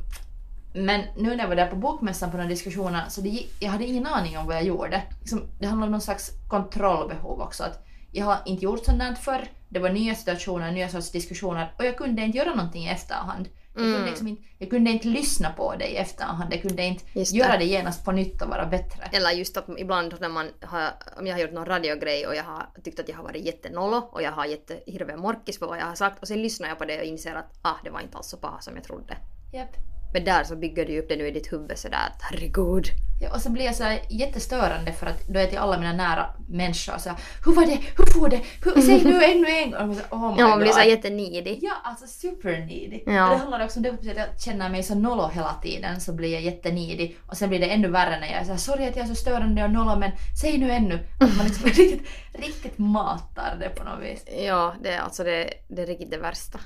men 0.75 1.01
nu 1.17 1.31
när 1.31 1.39
jag 1.39 1.49
var 1.49 1.57
där 1.57 1.67
på 1.67 1.77
bokmässan 1.77 2.31
på 2.31 2.37
några 2.37 2.49
diskussioner 2.49 3.05
så 3.09 3.21
det, 3.21 3.47
jag 3.61 3.71
hade 3.71 3.85
ingen 3.85 4.07
aning 4.07 4.39
om 4.39 4.47
vad 4.47 4.57
jag 4.57 4.65
gjorde. 4.65 5.03
Liksom, 5.21 5.43
det 5.59 5.67
handlar 5.67 5.87
om 5.87 5.93
någon 5.93 6.01
slags 6.01 6.31
kontrollbehov 6.49 7.41
också. 7.41 7.65
Att 7.65 7.87
jag 8.12 8.27
har 8.27 8.39
inte 8.47 8.65
gjort 8.65 8.85
sånt 8.85 9.03
här 9.03 9.15
förr. 9.15 9.49
Det 9.69 9.79
var 9.79 9.91
nya 9.91 10.15
situationer, 10.15 10.73
nya 10.73 10.89
sorts 10.89 11.11
diskussioner 11.11 11.75
och 11.79 11.85
jag 11.85 11.97
kunde 11.97 12.23
inte 12.23 12.39
göra 12.39 12.55
någonting 12.55 12.85
i 12.85 12.89
efterhand. 12.89 13.49
Jag, 13.75 13.85
kunde 13.85 14.07
liksom 14.07 14.29
inte, 14.29 14.43
jag 14.59 14.71
kunde 14.71 14.91
inte 14.91 15.09
lyssna 15.09 15.52
på 15.52 15.75
det 15.76 15.87
i 15.87 15.97
efterhand. 15.97 16.52
Jag 16.52 16.62
kunde 16.62 16.83
inte 16.83 17.05
Just 17.12 17.33
göra 17.33 17.57
det 17.57 17.64
genast 17.64 18.05
på 18.05 18.12
nytt 18.12 18.43
och 18.43 18.49
vara 18.49 18.67
bättre. 18.67 19.05
Eller 19.12 19.31
just 19.31 19.57
att 19.57 19.69
ibland 19.79 20.14
när 20.21 20.29
man 20.29 20.47
har, 20.61 20.91
om 21.17 21.26
jag 21.26 21.35
har 21.35 21.41
gjort 21.41 21.52
någon 21.52 21.67
radiogrej 21.67 22.26
och 22.26 22.35
jag 22.35 22.45
har 22.45 22.67
tyckt 22.85 23.00
att 23.00 23.09
jag 23.09 23.17
har 23.17 23.25
varit 23.25 23.45
jättenollo 23.45 23.97
och 23.97 24.23
jag 24.23 24.33
har 24.33 24.47
jättehirveä 24.47 25.17
morkis 25.17 25.59
på 25.59 25.67
vad 25.67 25.79
jag 25.79 25.87
har 25.87 25.95
sagt 25.95 26.23
och 26.23 26.29
sen 26.29 26.43
lyssnar 26.43 26.69
jag 26.69 26.79
på 26.79 26.85
det 26.85 26.99
och 26.99 27.05
inser 27.05 27.35
att 27.35 27.59
ah, 27.62 27.76
det 27.85 27.91
var 27.91 28.00
inte 28.00 28.17
alls 28.17 28.26
så 28.26 28.37
paha 28.37 28.61
som 28.61 28.75
jag 28.75 28.85
trodde. 28.85 29.17
Japp. 29.52 29.92
Men 30.12 30.25
där 30.25 30.45
så 30.45 30.57
bygger 30.57 30.87
du 30.87 30.99
upp 30.99 31.09
det 31.09 31.16
nu 31.16 31.28
i 31.28 31.31
ditt 31.31 31.52
huvud 31.52 31.78
sådär 31.78 31.99
att 32.07 32.23
herregud. 32.23 32.87
Ja, 33.21 33.35
och 33.35 33.40
så 33.40 33.50
blir 33.50 33.64
jag 33.64 33.75
så 33.75 33.85
här 33.85 34.00
jättestörande 34.09 34.92
för 34.92 35.07
att 35.07 35.26
då 35.28 35.38
är 35.38 35.42
jag 35.42 35.50
till 35.50 35.59
alla 35.59 35.78
mina 35.78 35.92
nära 35.92 36.26
människor 36.49 36.99
så 36.99 37.09
här, 37.09 37.19
Hur 37.45 37.52
var 37.52 37.66
det? 37.66 37.78
Hur 37.97 38.21
får 38.21 38.28
det? 38.28 38.40
Hur, 38.64 38.83
säg 38.83 39.04
nu 39.04 39.25
ännu 39.33 39.49
en 39.49 39.71
gång! 39.71 39.90
Och 39.90 39.97
så, 39.97 40.02
oh 40.11 40.33
my 40.35 40.40
Ja, 40.40 40.49
man 40.49 40.59
blir 40.59 40.66
God. 40.69 40.75
såhär 40.75 40.87
jättenidig. 40.88 41.59
Ja, 41.62 41.73
alltså 41.85 42.07
super 42.07 42.59
needy. 42.59 43.00
Ja. 43.07 43.25
Och 43.25 43.31
det 43.35 43.37
handlar 43.40 43.64
också 43.64 43.78
om 43.78 43.83
det 43.83 43.90
att 43.90 44.04
jag 44.04 44.40
känner 44.40 44.69
mig 44.69 44.83
så 44.83 44.95
nollo 44.95 45.28
hela 45.28 45.54
tiden 45.62 46.00
så 46.00 46.12
blir 46.12 46.33
jag 46.33 46.42
jättenidig 46.42 47.19
och 47.26 47.37
sen 47.37 47.49
blir 47.49 47.59
det 47.61 47.66
ännu 47.66 47.88
värre 47.88 48.21
när 48.21 48.26
jag 48.26 48.40
är 48.40 48.45
såhär 48.45 48.59
sorry 48.59 48.87
att 48.87 48.97
jag 48.97 49.04
är 49.04 49.09
så 49.09 49.14
störande 49.14 49.64
och 49.64 49.71
nollo 49.71 49.97
men 49.99 50.11
säg 50.40 50.59
nu 50.59 50.71
ännu. 50.71 50.99
Att 51.21 51.37
man 51.37 51.47
liksom 51.47 51.64
riktigt, 51.71 52.09
riktigt 52.33 52.78
matar 52.78 53.57
det 53.61 53.69
på 53.69 53.85
något 53.85 54.02
vis. 54.04 54.25
Ja, 54.47 54.75
det 54.83 54.90
är 54.92 55.00
alltså 55.00 55.25
det, 55.25 55.50
det 55.69 55.83
är 55.83 55.87
riktigt 55.87 56.11
det 56.11 56.19
värsta. 56.19 56.59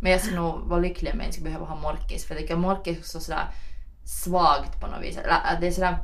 Men 0.00 0.12
jag 0.12 0.20
skulle 0.20 0.40
nog 0.40 0.60
vara 0.60 0.80
lycklig 0.80 1.12
om 1.12 1.18
jag 1.18 1.26
inte 1.26 1.36
skulle 1.36 1.50
behöva 1.50 1.66
ha 1.66 1.76
morkis 1.76 2.24
för 2.26 2.34
jag 2.34 2.42
tycker 2.42 2.56
morkis 2.56 2.98
är 2.98 3.02
så 3.02 3.20
sådär 3.20 3.46
svagt 4.04 4.80
på 4.80 4.86
något 4.86 5.02
vis. 5.02 5.16
Äh, 5.16 5.60
det 5.60 5.66
är 5.66 5.70
sådär 5.70 5.98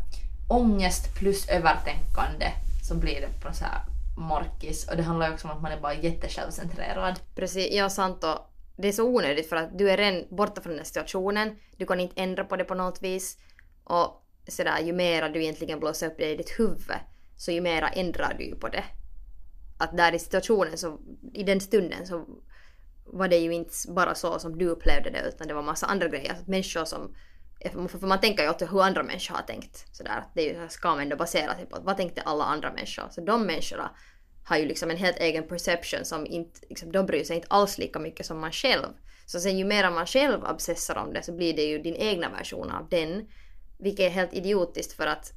ångest 0.49 1.15
plus 1.15 1.49
övertänkande 1.49 2.53
så 2.83 2.95
blir 2.95 3.21
det 3.21 3.49
på 3.49 3.55
så 3.55 3.65
här 3.65 3.81
morkis 4.17 4.89
och 4.89 4.97
det 4.97 5.03
handlar 5.03 5.27
ju 5.27 5.35
också 5.35 5.49
om 5.49 5.57
att 5.57 5.63
man 5.63 5.73
är 5.73 5.81
bara 5.81 5.95
jättesjälvcentrerad. 5.95 7.21
Precis, 7.35 7.75
ja 7.75 7.91
sant 7.91 8.25
och 8.25 8.39
det 8.77 8.89
är 8.89 8.93
så 8.93 9.05
onödigt 9.05 9.49
för 9.49 9.57
att 9.57 9.79
du 9.79 9.91
är 9.91 9.97
redan 9.97 10.37
borta 10.37 10.61
från 10.61 10.71
den 10.71 10.79
här 10.79 10.85
situationen, 10.85 11.57
du 11.77 11.87
kan 11.87 12.01
inte 12.01 12.21
ändra 12.21 12.45
på 12.45 12.57
det 12.57 12.65
på 12.65 12.75
något 12.75 13.03
vis 13.03 13.39
och 13.85 14.23
sådär 14.49 14.81
ju 14.81 14.93
mera 14.93 15.29
du 15.29 15.43
egentligen 15.43 15.81
blåser 15.81 16.07
upp 16.07 16.19
det 16.19 16.31
i 16.31 16.37
ditt 16.37 16.59
huvud 16.59 16.97
så 17.37 17.51
ju 17.51 17.61
mera 17.61 17.89
ändrar 17.89 18.35
du 18.39 18.45
ju 18.45 18.55
på 18.55 18.69
det. 18.69 18.85
Att 19.79 19.97
där 19.97 20.15
i 20.15 20.19
situationen 20.19 20.79
så, 20.79 20.99
i 21.33 21.43
den 21.43 21.61
stunden 21.61 22.07
så 22.07 22.25
var 23.13 23.29
det 23.29 23.37
ju 23.37 23.55
inte 23.55 23.75
bara 23.89 24.15
så 24.15 24.39
som 24.39 24.59
du 24.59 24.67
upplevde 24.67 25.11
det 25.11 25.29
utan 25.29 25.49
det 25.49 25.55
var 25.55 25.63
massa 25.63 25.87
andra 25.87 26.09
grejer. 26.09 26.37
Människor 26.47 26.85
som, 26.85 27.15
för 27.89 28.07
man 28.07 28.21
tänker 28.21 28.43
ju 28.43 28.49
alltid 28.49 28.69
hur 28.69 28.83
andra 28.83 29.03
människor 29.03 29.35
har 29.35 29.43
tänkt. 29.43 29.97
Sådär. 29.97 30.25
Det 30.35 30.43
är 30.43 30.55
ju 30.55 30.69
så 30.69 30.73
skam 30.73 30.99
ändå 30.99 31.17
baserat 31.17 31.57
sig 31.57 31.67
på 31.67 31.79
vad 31.81 31.97
tänkte 31.97 32.23
alla 32.23 32.45
andra 32.45 32.73
människor. 32.73 33.09
Så 33.11 33.21
de 33.21 33.47
människorna 33.47 33.91
har 34.45 34.57
ju 34.57 34.67
liksom 34.67 34.91
en 34.91 34.97
helt 34.97 35.19
egen 35.19 35.49
perception 35.49 36.05
som 36.05 36.27
inte, 36.27 36.61
liksom, 36.69 36.93
de 36.93 37.07
bryr 37.07 37.25
sig 37.25 37.37
inte 37.37 37.49
alls 37.51 37.79
lika 37.79 37.99
mycket 37.99 38.27
som 38.27 38.41
man 38.41 38.53
själv. 38.53 38.87
Så 39.27 39.41
sen 39.41 39.59
ju 39.59 39.65
mer 39.65 39.91
man 39.91 40.07
själv 40.07 40.45
obsessar 40.45 40.97
om 40.97 41.13
det 41.13 41.23
så 41.23 41.33
blir 41.33 41.57
det 41.57 41.63
ju 41.63 41.79
din 41.79 41.97
egna 41.97 42.31
version 42.31 42.71
av 42.71 42.89
den. 42.89 43.29
Vilket 43.79 44.07
är 44.07 44.11
helt 44.11 44.35
idiotiskt 44.35 44.93
för 44.93 45.07
att 45.07 45.33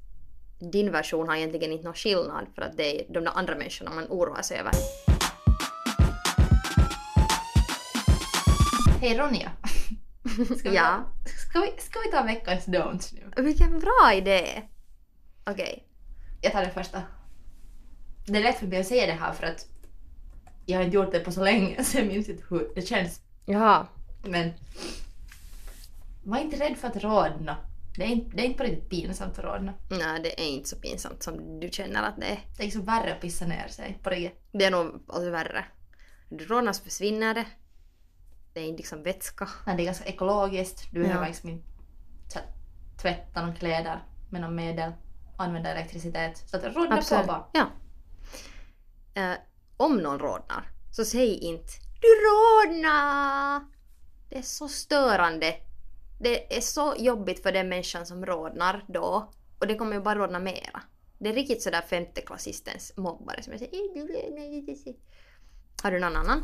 din 0.71 0.91
version 0.91 1.27
har 1.27 1.35
egentligen 1.35 1.71
inte 1.71 1.85
någon 1.85 1.93
skillnad 1.93 2.47
för 2.55 2.61
att 2.61 2.77
det 2.77 3.01
är 3.01 3.13
de 3.13 3.23
där 3.23 3.31
andra 3.35 3.55
människorna 3.55 3.91
man 3.91 4.05
oroar 4.09 4.41
sig 4.41 4.59
över. 4.59 4.71
Hej 9.01 9.17
Ronja! 9.17 9.51
Ska 10.57 10.69
vi, 10.69 10.75
Ja. 10.75 11.03
ska 11.49 11.59
vi, 11.59 11.73
ska 11.81 11.99
vi 11.99 12.11
ta 12.11 12.23
veckans 12.23 12.67
don'ts 12.67 13.13
nu? 13.15 13.43
Vilken 13.43 13.79
bra 13.79 14.13
idé! 14.15 14.61
Okej. 15.45 15.87
Jag 16.41 16.51
tar 16.51 16.61
det 16.61 16.71
första. 16.71 17.03
Det 18.27 18.37
är 18.37 18.43
lätt 18.43 18.59
för 18.59 18.67
mig 18.67 18.79
att 18.79 18.87
säga 18.87 19.05
det 19.05 19.11
här 19.13 19.33
för 19.33 19.45
att 19.47 19.67
jag 20.65 20.77
har 20.77 20.83
inte 20.83 20.95
gjort 20.95 21.11
det 21.11 21.19
på 21.19 21.31
så 21.31 21.43
länge 21.43 21.83
så 21.83 21.97
jag 21.97 22.07
minns 22.07 22.29
inte 22.29 22.43
hur 22.49 22.71
det 22.75 22.81
känns. 22.81 23.21
Jaha. 23.45 23.87
Men 24.23 24.51
var 26.23 26.37
inte 26.37 26.59
rädd 26.59 26.77
för 26.77 26.87
att 26.87 27.03
rodna. 27.03 27.57
Det 27.97 28.03
är 28.03 28.07
inte, 28.07 28.35
det 28.37 28.41
är 28.41 28.45
inte 28.45 28.57
på 28.57 28.63
riktigt 28.63 28.89
pinsamt 28.89 29.39
att 29.39 29.45
rodna. 29.45 29.73
Nej, 29.89 30.21
det 30.23 30.41
är 30.41 30.47
inte 30.49 30.69
så 30.69 30.75
pinsamt 30.75 31.23
som 31.23 31.59
du 31.59 31.69
känner 31.71 32.03
att 32.03 32.17
det 32.17 32.25
är. 32.25 32.39
Det 32.57 32.63
är 32.63 32.65
liksom 32.65 32.85
värre 32.85 33.13
att 33.13 33.21
pissa 33.21 33.45
ner 33.45 33.67
sig 33.67 33.99
på 34.03 34.09
riktigt. 34.09 34.41
Det 34.51 34.65
är 34.65 34.71
nog 34.71 35.03
alltså 35.07 35.29
värre. 35.29 35.65
Du 36.29 36.45
så 36.73 36.83
försvinner 36.83 37.33
det. 37.33 37.45
Det 38.55 38.61
är 38.61 38.65
inte 38.65 38.77
liksom 38.77 39.03
vätska. 39.03 39.49
Nej, 39.65 39.75
det 39.77 39.83
är 39.83 39.85
ganska 39.85 40.05
ekologiskt. 40.05 40.87
Du 40.91 41.01
behöver 41.01 41.21
Ja. 41.21 41.27
liksom 41.27 41.49
inte 41.49 41.67
tv- 42.33 42.45
tvätta 43.01 43.41
några 43.41 43.55
kläder 43.55 44.03
med 44.29 44.41
någon 44.41 44.55
medel. 44.55 44.91
Använda 45.37 45.69
elektricitet. 45.69 46.37
Så 46.49 46.57
att 46.57 46.63
rodna 46.63 47.01
på 47.01 47.23
bara. 47.27 47.45
Ja. 47.53 47.67
Eh, 49.13 49.37
om 49.77 49.97
någon 49.97 50.19
rodnar, 50.19 50.71
så 50.91 51.05
säg 51.05 51.37
inte 51.37 51.67
Du 52.01 52.07
rodnar! 52.07 53.61
Det 54.29 54.37
är 54.37 54.41
så 54.41 54.67
störande. 54.67 55.55
Det 56.19 56.57
är 56.57 56.61
så 56.61 56.93
jobbigt 56.97 57.43
för 57.43 57.51
den 57.51 57.69
människan 57.69 58.05
som 58.05 58.25
rodnar 58.25 58.85
då. 58.87 59.33
Och 59.59 59.67
det 59.67 59.75
kommer 59.75 59.95
ju 59.95 60.01
bara 60.01 60.15
rodna 60.19 60.39
mera. 60.39 60.81
Det 61.19 61.29
är 61.29 61.33
riktigt 61.33 61.63
sådär 61.63 61.81
femteklassistens 61.81 62.93
mobbare 62.97 63.43
som 63.43 63.53
jag 63.53 63.59
säger 63.59 64.95
Har 65.83 65.91
du 65.91 65.99
någon 65.99 66.15
annan? 66.15 66.41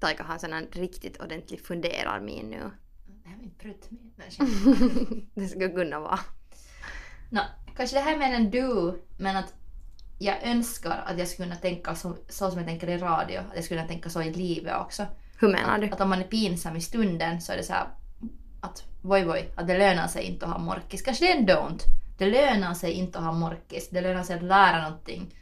Taika 0.00 0.22
har 0.22 0.34
en 0.34 0.40
sån 0.40 0.52
här 0.52 0.68
riktigt 0.72 1.20
ordentlig 1.20 1.60
funderarmin 1.60 2.50
nu. 2.50 2.56
Det 3.22 3.28
här 3.28 3.36
är 3.36 3.40
min 3.40 3.54
pruttmin. 3.58 4.12
Nej, 4.16 4.30
skämt. 4.30 5.30
det 5.34 5.46
skulle 5.46 5.68
kunna 5.68 6.00
vara. 6.00 6.20
Nå, 7.30 7.40
kanske 7.76 7.96
det 7.96 8.00
här 8.02 8.16
med 8.16 8.34
en 8.34 8.50
du, 8.50 9.00
men 9.18 9.36
att 9.36 9.54
jag 10.18 10.42
önskar 10.42 11.02
att 11.06 11.18
jag 11.18 11.28
skulle 11.28 11.48
kunna 11.48 11.60
tänka 11.60 11.94
så, 11.94 12.16
så 12.28 12.50
som 12.50 12.58
jag 12.58 12.68
tänker 12.68 12.88
i 12.88 12.98
radio. 12.98 13.38
Att 13.38 13.54
jag 13.54 13.64
skulle 13.64 13.80
kunna 13.80 13.88
tänka 13.88 14.10
så 14.10 14.22
i 14.22 14.32
livet 14.32 14.76
också. 14.80 15.06
Hur 15.38 15.48
menar 15.48 15.78
du? 15.78 15.90
Att 15.90 16.00
om 16.00 16.08
man 16.08 16.20
är 16.20 16.24
pinsam 16.24 16.76
i 16.76 16.80
stunden 16.80 17.40
så 17.40 17.52
är 17.52 17.56
det 17.56 17.62
så 17.62 17.72
här 17.72 17.86
att 18.60 18.84
voi 19.02 19.24
voi, 19.24 19.44
att 19.56 19.66
det 19.66 19.78
lönar 19.78 20.08
sig 20.08 20.24
inte 20.24 20.46
att 20.46 20.52
ha 20.52 20.58
morkis. 20.58 21.02
Kanske 21.02 21.24
det 21.24 21.32
är 21.32 21.36
en 21.36 21.48
don't. 21.48 21.80
Det 22.18 22.26
lönar 22.26 22.74
sig 22.74 22.92
inte 22.92 23.18
att 23.18 23.24
ha 23.24 23.32
morkis. 23.32 23.88
Det 23.90 24.00
lönar 24.00 24.22
sig 24.22 24.36
att 24.36 24.42
lära 24.42 24.82
någonting. 24.82 25.34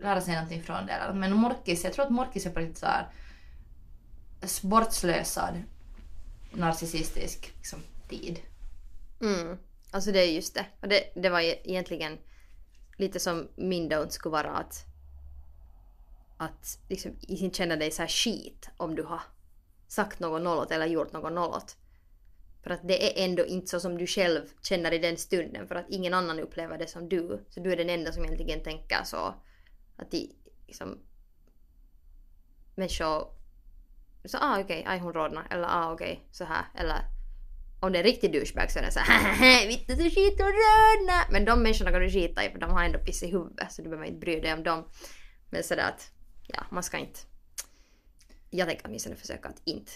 Lära 0.00 0.20
sig 0.20 0.34
någonting 0.34 0.62
från 0.62 0.86
det. 0.86 1.14
Men 1.14 1.32
morkis, 1.32 1.84
jag 1.84 1.92
tror 1.92 2.04
att 2.04 2.10
morkis 2.10 2.46
är 2.46 2.50
på 2.50 2.60
riktigt 2.60 2.78
så 2.78 2.86
här 2.86 3.08
bortslösad 4.62 5.62
narcissistisk 6.52 7.52
liksom, 7.56 7.78
tid. 8.08 8.40
Mm. 9.20 9.58
Alltså 9.90 10.12
det 10.12 10.20
är 10.20 10.32
just 10.32 10.54
det. 10.54 10.66
Och 10.80 10.88
det, 10.88 11.12
det 11.14 11.28
var 11.28 11.40
egentligen 11.40 12.18
lite 12.96 13.20
som 13.20 13.48
min 13.56 13.90
don't 13.90 14.08
skulle 14.08 14.32
vara 14.32 14.50
att 14.50 14.86
att 16.36 16.78
liksom 16.88 17.16
inte 17.20 17.56
känna 17.56 17.76
dig 17.76 17.90
så 17.90 18.02
här 18.02 18.08
skit 18.08 18.70
om 18.76 18.94
du 18.94 19.02
har 19.02 19.20
sagt 19.88 20.20
något 20.20 20.42
nollåt 20.42 20.70
eller 20.70 20.86
gjort 20.86 21.12
något 21.12 21.32
nollåt. 21.32 21.76
För 22.62 22.70
att 22.70 22.88
det 22.88 23.20
är 23.20 23.24
ändå 23.24 23.46
inte 23.46 23.66
så 23.66 23.80
som 23.80 23.98
du 23.98 24.06
själv 24.06 24.40
känner 24.62 24.92
i 24.92 24.98
den 24.98 25.16
stunden 25.16 25.68
för 25.68 25.74
att 25.74 25.86
ingen 25.88 26.14
annan 26.14 26.40
upplever 26.40 26.78
det 26.78 26.86
som 26.86 27.08
du. 27.08 27.44
Så 27.50 27.60
du 27.60 27.72
är 27.72 27.76
den 27.76 27.90
enda 27.90 28.12
som 28.12 28.24
egentligen 28.24 28.62
tänker 28.62 29.04
så 29.04 29.34
att 29.96 30.10
de 30.10 30.32
liksom 30.66 30.98
människor 32.74 33.39
så 34.24 34.38
ah 34.40 34.60
okej, 34.60 34.64
okay, 34.64 34.82
aj 34.86 34.98
hon 34.98 35.12
rodnar 35.12 35.46
eller 35.50 35.68
ah 35.68 35.92
okej 35.92 36.12
okay, 36.12 36.24
så 36.30 36.44
här 36.44 36.64
eller 36.74 37.04
om 37.80 37.92
det 37.92 37.98
är 37.98 38.00
en 38.00 38.10
riktig 38.10 38.32
douchebag 38.32 38.70
så 38.70 38.78
är 38.78 38.82
det 38.82 38.90
såhär 38.90 39.66
vittu 39.68 39.96
så 39.96 40.02
skit 40.02 40.40
och 40.40 40.46
rodna. 40.46 41.24
Men 41.30 41.44
de 41.44 41.62
människorna 41.62 41.90
kan 41.90 42.00
du 42.00 42.10
skita 42.10 42.44
i 42.44 42.50
för 42.50 42.58
de 42.58 42.70
har 42.70 42.84
ändå 42.84 42.98
piss 42.98 43.22
i 43.22 43.30
huvudet 43.30 43.72
så 43.72 43.82
du 43.82 43.88
behöver 43.88 44.06
inte 44.06 44.20
bry 44.20 44.40
dig 44.40 44.52
om 44.52 44.62
dem. 44.62 44.84
Men 45.50 45.62
sådär 45.62 45.88
att 45.88 46.10
ja, 46.46 46.62
man 46.70 46.82
ska 46.82 46.98
inte 46.98 47.20
jag 48.50 48.68
tänker 48.68 48.86
åtminstone 48.86 49.16
försöka 49.16 49.48
att 49.48 49.62
inte 49.64 49.92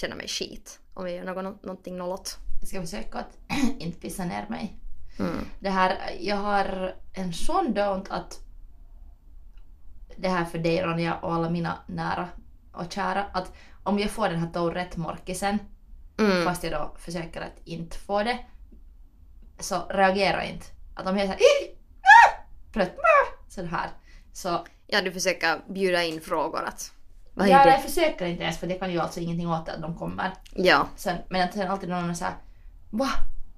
känna 0.00 0.14
mig 0.14 0.28
skit 0.28 0.80
om 0.94 1.06
jag 1.06 1.16
gör 1.16 1.34
något, 1.34 1.62
någonting 1.64 1.96
nollot. 1.96 2.38
Jag 2.60 2.68
ska 2.68 2.80
försöka 2.80 3.18
att 3.18 3.38
inte 3.78 4.00
pissa 4.00 4.24
ner 4.24 4.46
mig. 4.48 4.78
Mm. 5.18 5.44
Det 5.60 5.70
här, 5.70 5.98
jag 6.20 6.36
har 6.36 6.94
en 7.12 7.32
sån 7.32 7.74
don't 7.74 8.06
att 8.10 8.40
det 10.16 10.28
här 10.28 10.44
för 10.44 10.58
dig 10.58 10.82
Ronja 10.82 11.14
och 11.14 11.34
alla 11.34 11.50
mina 11.50 11.78
nära 11.86 12.28
och 12.74 12.92
kära 12.92 13.24
att 13.32 13.52
om 13.82 13.98
jag 13.98 14.10
får 14.10 14.28
den 14.28 14.38
här 14.38 14.50
Tourette-morkisen 14.52 15.58
Mm. 16.18 16.44
fast 16.44 16.64
jag 16.64 16.72
då 16.72 16.94
försöker 16.98 17.40
att 17.40 17.58
inte 17.64 17.98
få 17.98 18.22
det 18.22 18.38
så 19.58 19.82
reagera 19.88 20.44
inte. 20.44 20.66
Att 20.94 21.06
om 21.06 21.16
jag 21.16 21.24
är 21.24 21.26
såhär 21.26 21.40
plötsligt 22.72 23.00
så 23.48 23.64
här 23.64 23.90
så 24.32 24.66
Ja, 24.86 25.02
du 25.02 25.12
försöker 25.12 25.60
bjuda 25.68 26.02
in 26.02 26.20
frågor 26.20 26.64
att 26.64 26.92
vad 27.34 27.48
ja, 27.48 27.68
jag 27.68 27.82
försöker 27.82 28.26
inte 28.26 28.42
ens 28.42 28.58
för 28.58 28.66
det 28.66 28.74
kan 28.74 28.92
ju 28.92 28.98
alltså 29.00 29.20
ingenting 29.20 29.48
åt 29.48 29.68
att 29.68 29.82
de 29.82 29.98
kommer. 29.98 30.32
Ja. 30.54 30.88
Sen, 30.96 31.16
men 31.28 31.42
att 31.42 31.54
sen 31.54 31.70
alltid 31.70 31.88
någon 31.88 32.10
är 32.10 32.14
såhär 32.14 32.34
va? 32.90 33.08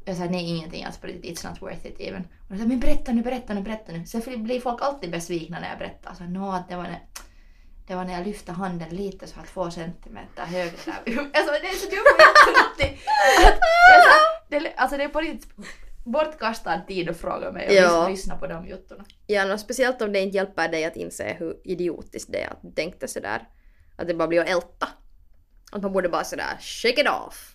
Jag 0.05 0.17
säger 0.17 0.31
nej 0.31 0.57
ingenting 0.57 0.85
alltså 0.85 1.01
på 1.01 1.07
riktigt, 1.07 1.39
it's 1.39 1.49
not 1.51 1.63
worth 1.63 1.87
it 1.87 2.01
even. 2.01 2.23
Och 2.23 2.51
jag 2.51 2.59
säger 2.59 2.69
men 2.69 2.81
berätta 2.81 3.13
nu, 3.13 3.23
berätta 3.23 3.55
nu, 3.55 3.61
berätta 3.61 3.93
nu. 3.93 4.07
Sen 4.07 4.45
blir 4.45 4.61
folk 4.61 4.83
alltid 4.83 5.11
besvikna 5.11 5.61
när 5.61 5.69
jag 5.69 5.79
berättar. 5.79 6.15
Så 6.15 6.25
att 6.53 6.69
det 6.69 6.77
var 6.77 6.83
när, 6.83 7.03
det 7.87 7.95
var 7.95 8.05
när 8.05 8.13
jag 8.13 8.27
lyfte 8.27 8.53
handen 8.53 8.89
lite 8.89 9.27
så 9.27 9.37
här 9.37 9.47
två 9.47 9.71
centimeter 9.71 10.43
högre 10.43 10.77
där. 10.85 11.19
Alltså 11.35 11.53
det 11.53 11.69
är 11.69 11.73
så 11.77 11.91
dumt. 11.91 12.17
Att 12.57 12.79
det 14.49 14.73
Alltså 14.77 14.97
det 14.97 15.05
är 15.05 15.09
på 15.09 15.21
riktigt 15.21 15.51
bortkastad 16.05 16.81
tid 16.81 17.11
att 17.11 17.17
fråga 17.17 17.53
mig 17.53 17.67
och 17.69 17.75
Ja. 17.75 18.09
lyssna- 18.09 18.37
på 18.39 18.47
de 18.47 18.67
juttorna. 18.67 19.05
Ja, 19.27 19.53
och 19.53 19.61
speciellt 19.61 20.03
om 20.03 20.13
det 20.13 20.21
inte 20.21 20.37
hjälper 20.37 20.69
dig 20.69 20.85
att 20.85 20.97
inse 20.97 21.37
hur 21.39 21.57
idiotiskt 21.65 22.33
det 22.33 22.43
är 22.43 22.51
att 22.51 22.63
du 22.63 22.71
tänkte 22.71 23.09
sådär. 23.09 23.49
Att 23.97 24.07
det 24.09 24.15
bara 24.15 24.29
blir 24.29 24.41
att 24.41 24.49
älta. 24.49 24.89
Att 25.73 25.83
man 25.83 25.93
borde 25.93 26.09
bara 26.09 26.25
sådär 26.25 26.57
shake 26.61 27.01
it 27.01 27.09
off. 27.09 27.55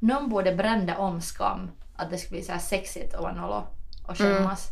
Någon 0.00 0.28
borde 0.28 0.54
brända 0.54 0.98
om 0.98 1.20
skam. 1.20 1.70
Att 1.96 2.10
det 2.10 2.18
skulle 2.18 2.36
bli 2.38 2.42
så 2.46 2.52
här 2.52 2.58
sexigt 2.58 3.14
att 3.14 3.20
vara 3.22 3.32
nollo 3.34 3.66
och 4.08 4.18
skämmas. 4.18 4.68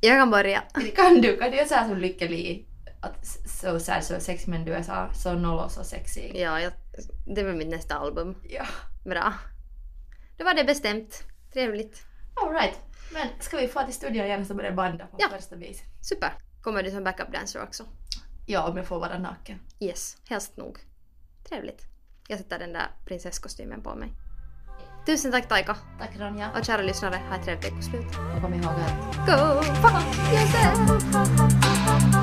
Jag 0.00 0.18
kan 0.18 0.30
börja. 0.30 0.60
Kan 0.96 1.20
du? 1.20 1.36
Kan 1.36 1.50
du 1.50 1.56
göra 1.56 1.66
så 1.68 1.74
här 1.74 1.88
som 1.88 1.98
Lykke 1.98 2.28
Li? 2.28 2.66
Att 3.04 3.22
s- 3.24 3.60
så, 3.60 3.80
så, 3.80 3.92
här, 3.92 4.00
så 4.00 4.20
sex 4.20 4.46
men 4.46 4.64
du 4.64 4.72
är 4.74 4.82
så, 4.82 5.08
så 5.14 5.32
nollo 5.32 5.68
så 5.68 5.84
sexig. 5.84 6.32
Ja, 6.34 6.60
jag, 6.60 6.72
det 7.26 7.42
var 7.42 7.52
mitt 7.52 7.68
nästa 7.68 7.94
album. 7.94 8.36
Ja. 8.42 8.64
Bra. 9.04 9.32
Då 10.38 10.44
var 10.44 10.54
det 10.54 10.64
bestämt. 10.64 11.22
Trevligt. 11.52 12.02
Alright. 12.44 12.80
Men 13.12 13.28
ska 13.40 13.56
vi 13.56 13.68
få 13.68 13.82
till 13.82 13.94
studion 13.94 14.24
igen 14.24 14.46
så 14.46 14.54
börjar 14.54 14.72
banda 14.72 15.06
på 15.06 15.16
Ja. 15.18 15.28
första 15.36 15.56
vis? 15.56 15.82
Super. 16.02 16.32
Kommer 16.62 16.82
du 16.82 16.90
som 16.90 17.04
backup 17.04 17.32
dancer 17.32 17.62
också? 17.62 17.84
Ja, 18.46 18.68
om 18.68 18.76
jag 18.76 18.86
får 18.86 19.00
vara 19.00 19.18
naken. 19.18 19.58
Yes, 19.80 20.16
helst 20.28 20.56
nog. 20.56 20.78
Trevligt. 21.48 21.82
Jag 22.28 22.38
sätter 22.38 22.58
den 22.58 22.72
där 22.72 22.86
prinsesskostymen 23.06 23.82
på 23.82 23.94
mig. 23.94 24.12
Tusen 25.06 25.32
tack 25.32 25.48
Taika. 25.48 25.76
Tack 25.98 26.10
Ronja. 26.18 26.50
Och 26.58 26.64
kära 26.64 26.82
lyssnare, 26.82 27.20
ha 27.30 27.36
ett 27.36 27.44
trevligt 27.44 27.64
veckoslut. 27.72 28.06
Och 28.36 28.42
kom 28.42 28.54
ihåg 28.54 28.64
att 28.64 29.16
Go 29.26 29.62
fuck 29.62 30.32
yourself! 30.32 32.13